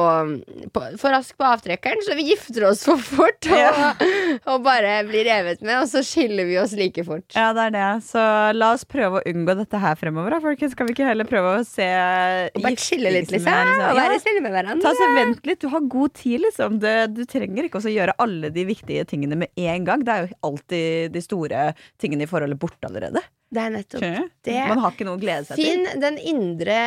på 0.73 0.81
For 1.01 1.11
rask 1.11 1.35
på 1.37 1.43
avtrekkeren, 1.47 1.99
så 2.05 2.15
vi 2.15 2.23
gifter 2.29 2.65
oss 2.69 2.83
for 2.87 3.01
fort. 3.03 3.49
Og, 3.49 3.57
Ja. 3.59 3.89
og 4.53 4.63
bare 4.65 4.95
blir 5.07 5.25
revet 5.27 5.61
med, 5.61 5.75
og 5.81 5.89
så 5.91 6.01
skiller 6.07 6.47
vi 6.47 6.57
oss 6.61 6.71
like 6.79 7.03
fort. 7.07 7.25
ja, 7.35 7.49
det 7.55 7.65
er 7.69 7.73
det. 7.75 7.87
Så 8.07 8.23
la 8.55 8.71
oss 8.77 8.85
prøve 8.89 9.19
å 9.19 9.25
unngå 9.29 9.55
dette 9.59 9.81
her 9.83 9.99
fremover, 9.99 10.35
da, 10.37 10.39
folkens. 10.43 10.73
Skal 10.77 10.87
vi 10.89 10.95
ikke 10.95 11.07
heller 11.09 11.27
prøve 11.29 11.57
å 11.59 11.65
se 11.67 11.87
Og 12.55 12.63
bare 12.63 12.79
chille 12.79 13.11
litt, 13.13 13.29
liksom. 13.33 13.49
som 13.51 13.69
liksom. 13.73 13.85
Og 13.91 13.99
Ja. 13.99 14.07
være 14.07 14.21
snille 14.23 14.41
med 14.47 14.55
hverandre. 14.55 14.81
Ta 14.87 14.95
så 14.97 15.09
Vent 15.13 15.45
litt, 15.45 15.59
du 15.61 15.69
har 15.69 15.81
god 15.99 16.13
tid, 16.17 16.39
liksom. 16.47 16.79
Du, 16.81 16.89
du 17.13 17.23
trenger 17.29 17.67
ikke 17.67 17.83
å 17.83 17.93
gjøre 17.93 18.15
alle 18.23 18.49
de 18.55 18.65
viktige 18.65 19.05
tingene 19.09 19.35
med 19.43 19.49
en 19.59 19.85
gang. 19.85 20.03
Det 20.07 20.13
er 20.15 20.25
jo 20.27 20.35
alltid 20.49 21.11
de 21.13 21.21
store 21.21 21.67
tingene 22.01 22.25
i 22.25 22.31
forholdet 22.31 22.59
borte 22.59 22.87
allerede. 22.89 23.21
Det 23.53 23.61
er 23.61 23.69
nettopp 23.75 24.01
det. 24.47 24.55
Man 24.71 24.79
har 24.81 24.95
ikke 24.95 25.05
noe 25.05 25.19
å 25.19 25.21
glede 25.21 25.45
seg 25.45 25.59
til. 25.59 25.65
Finn 25.85 26.01
den 26.01 26.17
indre 26.17 26.77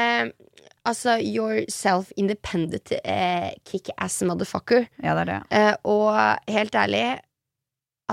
Altså 0.86 1.16
your 1.18 1.64
self-independent 1.72 2.92
eh, 3.02 3.50
kick-ass 3.66 4.20
motherfucker. 4.28 4.86
Ja, 5.02 5.14
det 5.18 5.24
er 5.26 5.30
det. 5.32 5.38
Eh, 5.58 5.74
og 5.90 6.14
helt 6.52 6.74
ærlig, 6.78 7.04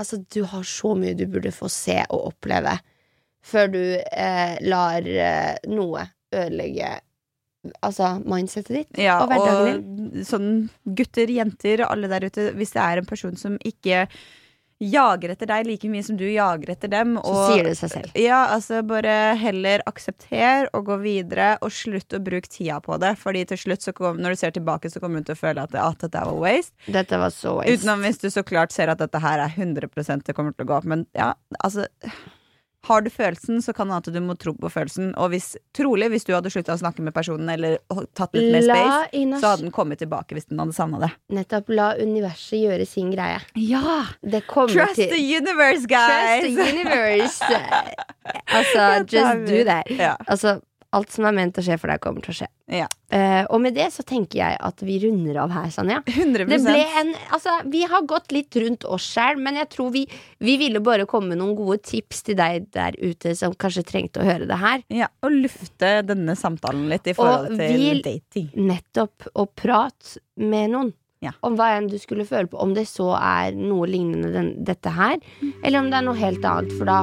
altså 0.00 0.18
du 0.34 0.40
har 0.50 0.64
så 0.66 0.94
mye 0.98 1.14
du 1.14 1.26
burde 1.30 1.52
få 1.54 1.68
se 1.70 2.00
og 2.08 2.32
oppleve 2.32 2.72
før 3.44 3.68
du 3.70 3.80
eh, 4.00 4.54
lar 4.66 5.06
eh, 5.06 5.54
noe 5.70 6.06
ødelegge 6.34 6.96
Altså 7.80 8.18
mindsetet 8.28 8.74
ditt 8.76 8.98
Ja, 9.00 9.14
og 9.22 9.30
hverdagen 9.30 9.78
din. 9.84 10.08
og 10.20 10.26
sånn 10.28 10.48
gutter, 10.98 11.30
jenter, 11.32 11.80
alle 11.86 12.10
der 12.12 12.26
ute, 12.28 12.50
hvis 12.58 12.74
det 12.74 12.82
er 12.82 13.00
en 13.00 13.06
person 13.08 13.38
som 13.40 13.54
ikke 13.64 14.02
jager 14.90 15.32
etter 15.34 15.46
deg 15.50 15.66
like 15.66 15.88
mye 15.90 16.04
som 16.06 16.16
du 16.20 16.24
jager 16.28 16.70
etter 16.74 16.90
dem, 16.92 17.16
Så 17.24 17.34
sier 17.52 17.64
det 17.68 17.74
seg 17.78 17.90
selv. 17.94 18.10
Ja, 18.20 18.42
altså 18.54 18.82
bare 18.86 19.34
heller 19.40 19.82
aksepter 19.86 20.68
og 20.74 20.84
gå 20.90 20.98
videre, 21.02 21.54
og 21.62 21.72
slutt 21.74 22.14
å 22.16 22.20
bruke 22.24 22.48
tida 22.50 22.80
på 22.84 22.98
det. 23.00 23.14
Fordi 23.18 23.44
til 23.48 23.58
slutt, 23.58 23.82
så 23.82 23.92
kom, 23.96 24.18
når 24.22 24.34
du 24.36 24.42
ser 24.44 24.50
tilbake, 24.56 24.90
så 24.92 25.00
kommer 25.02 25.20
du 25.24 25.30
til 25.32 25.38
å 25.38 25.42
føle 25.42 25.62
at, 25.64 25.72
det- 25.72 25.80
at 25.82 25.98
dette 26.06 26.24
var 26.26 26.34
waste. 26.44 26.72
Dette 26.86 27.18
var 27.18 27.30
så 27.34 27.56
waste. 27.58 27.72
Utenom 27.78 28.00
hvis 28.06 28.20
du 28.20 28.28
så 28.30 28.42
klart 28.44 28.72
ser 28.72 28.88
at 28.92 28.98
dette 28.98 29.20
her 29.20 29.38
er 29.38 29.48
100 29.48 30.22
det 30.24 30.34
kommer 30.34 30.52
til 30.56 30.64
å 30.66 30.68
gå 30.68 30.76
opp. 30.78 30.84
Men 30.84 31.06
ja, 31.14 31.32
altså 31.62 31.86
har 32.84 33.04
du 33.04 33.10
følelsen, 33.10 33.62
så 33.62 33.72
kan 33.72 33.88
det 33.88 33.94
hende 33.94 34.10
at 34.10 34.14
du 34.14 34.20
må 34.24 34.36
tro 34.40 34.52
på 34.58 34.70
følelsen. 34.72 35.12
Og 35.20 35.30
hvis, 35.32 35.54
trolig, 35.76 36.10
hvis 36.12 36.26
du 36.28 36.34
hadde 36.36 36.52
slutta 36.52 36.76
å 36.76 36.80
snakke 36.80 37.04
med 37.04 37.14
personen 37.16 37.48
eller 37.54 37.78
tatt 38.16 38.36
litt 38.36 38.52
mer 38.52 38.66
space, 38.66 39.22
så 39.40 39.54
hadde 39.54 39.66
den 39.66 39.74
kommet 39.74 40.02
tilbake 40.02 40.36
hvis 40.36 40.50
den 40.50 40.60
hadde 40.62 40.76
savna 40.76 41.00
det. 41.06 41.10
nettopp 41.34 41.72
la 41.74 41.88
universet 41.96 42.60
gjøre 42.60 42.86
sin 42.88 43.10
greie. 43.14 43.40
Ja! 43.56 44.04
Det 44.20 44.44
kommer 44.50 44.72
Trust 44.74 45.00
til 45.00 45.12
the 45.14 45.22
universe, 45.38 45.88
guys! 45.88 46.44
Trust 46.44 46.60
the 46.60 46.68
universe. 46.76 47.42
altså, 48.58 48.86
just 49.08 49.48
do 49.48 49.64
that. 49.68 49.90
Ja. 49.90 50.14
Altså, 50.26 50.58
alt 50.94 51.12
som 51.14 51.26
er 51.28 51.34
ment 51.36 51.58
å 51.58 51.64
skje 51.64 51.78
for 51.80 51.90
deg, 51.90 52.00
kommer 52.02 52.24
til 52.24 52.34
å 52.34 52.36
skje. 52.40 52.48
Ja. 52.72 52.86
Uh, 53.12 53.44
og 53.52 53.60
med 53.62 53.76
det 53.76 53.90
så 53.94 54.02
tenker 54.06 54.40
jeg 54.40 54.56
at 54.68 54.82
vi 54.86 54.96
runder 55.02 55.38
av 55.44 55.52
her, 55.54 55.68
Sanja. 55.74 56.00
100% 56.08 56.50
Det 56.50 56.60
ble 56.64 56.80
en, 57.00 57.12
altså, 57.34 57.58
vi 57.70 57.84
har 57.90 58.06
gått 58.10 58.34
litt 58.34 58.56
rundt 58.62 58.86
oss 58.88 59.06
sjøl, 59.12 59.40
men 59.42 59.60
jeg 59.60 59.70
tror 59.74 59.92
vi, 59.94 60.04
vi 60.44 60.56
ville 60.60 60.82
bare 60.84 61.06
komme 61.10 61.34
med 61.34 61.42
noen 61.42 61.54
gode 61.58 61.80
tips 61.84 62.24
til 62.28 62.38
deg 62.40 62.70
der 62.74 62.96
ute 63.02 63.36
som 63.38 63.54
kanskje 63.54 63.86
trengte 63.90 64.22
å 64.22 64.26
høre 64.26 64.48
det 64.50 64.58
her. 64.62 64.84
Ja, 64.94 65.10
og 65.24 65.36
lufte 65.44 65.96
denne 66.06 66.36
samtalen 66.38 66.88
litt 66.92 67.08
i 67.10 67.16
forhold 67.16 67.52
Og 67.52 67.60
til 67.60 67.80
vil, 67.80 68.04
dating. 68.06 68.50
Nettopp 68.56 69.30
å 69.34 69.48
prate 69.50 70.20
med 70.40 70.72
noen. 70.74 70.94
Ja. 71.24 71.32
Om 71.46 71.56
hva 71.58 71.72
enn 71.78 71.88
du 71.90 71.96
skulle 72.00 72.26
føle 72.28 72.50
på, 72.50 72.60
om 72.60 72.74
det 72.76 72.86
så 72.90 73.14
er 73.18 73.56
noe 73.56 73.88
lignende 73.90 74.32
den, 74.34 74.50
dette 74.68 74.92
her, 74.92 75.16
eller 75.64 75.80
om 75.80 75.90
det 75.90 76.00
er 76.00 76.08
noe 76.08 76.20
helt 76.20 76.44
annet. 76.44 76.74
For 76.78 76.88
da 76.88 77.02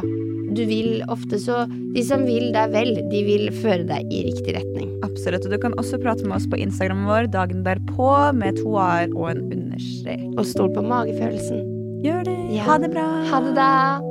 du 0.52 0.66
vil 0.68 1.00
ofte 1.08 1.40
så 1.40 1.62
De 1.96 2.02
som 2.04 2.26
vil 2.28 2.50
deg 2.52 2.74
vel, 2.74 2.94
de 3.12 3.22
vil 3.28 3.50
føre 3.62 3.86
deg 3.88 4.12
i 4.12 4.22
riktig 4.28 4.56
retning. 4.58 4.92
Absolutt. 5.08 5.48
Og 5.48 5.56
du 5.56 5.60
kan 5.64 5.76
også 5.80 6.00
prate 6.04 6.28
med 6.28 6.38
oss 6.38 6.48
på 6.52 6.60
Instagrammen 6.60 7.08
vår 7.10 7.32
dagen 7.32 7.66
derpå 7.68 8.12
med 8.36 8.60
to 8.60 8.78
a-er 8.80 9.12
og 9.16 9.34
en 9.34 9.44
understrek. 9.50 10.24
Og 10.38 10.46
stol 10.48 10.72
på 10.76 10.86
magefølelsen. 10.88 11.68
Gjør 12.06 12.24
det. 12.28 12.40
Ja. 12.56 12.70
Ha 12.70 12.80
det 12.84 12.94
bra. 12.96 13.10
Ha 13.32 13.44
det, 13.44 13.58
da. 13.60 14.11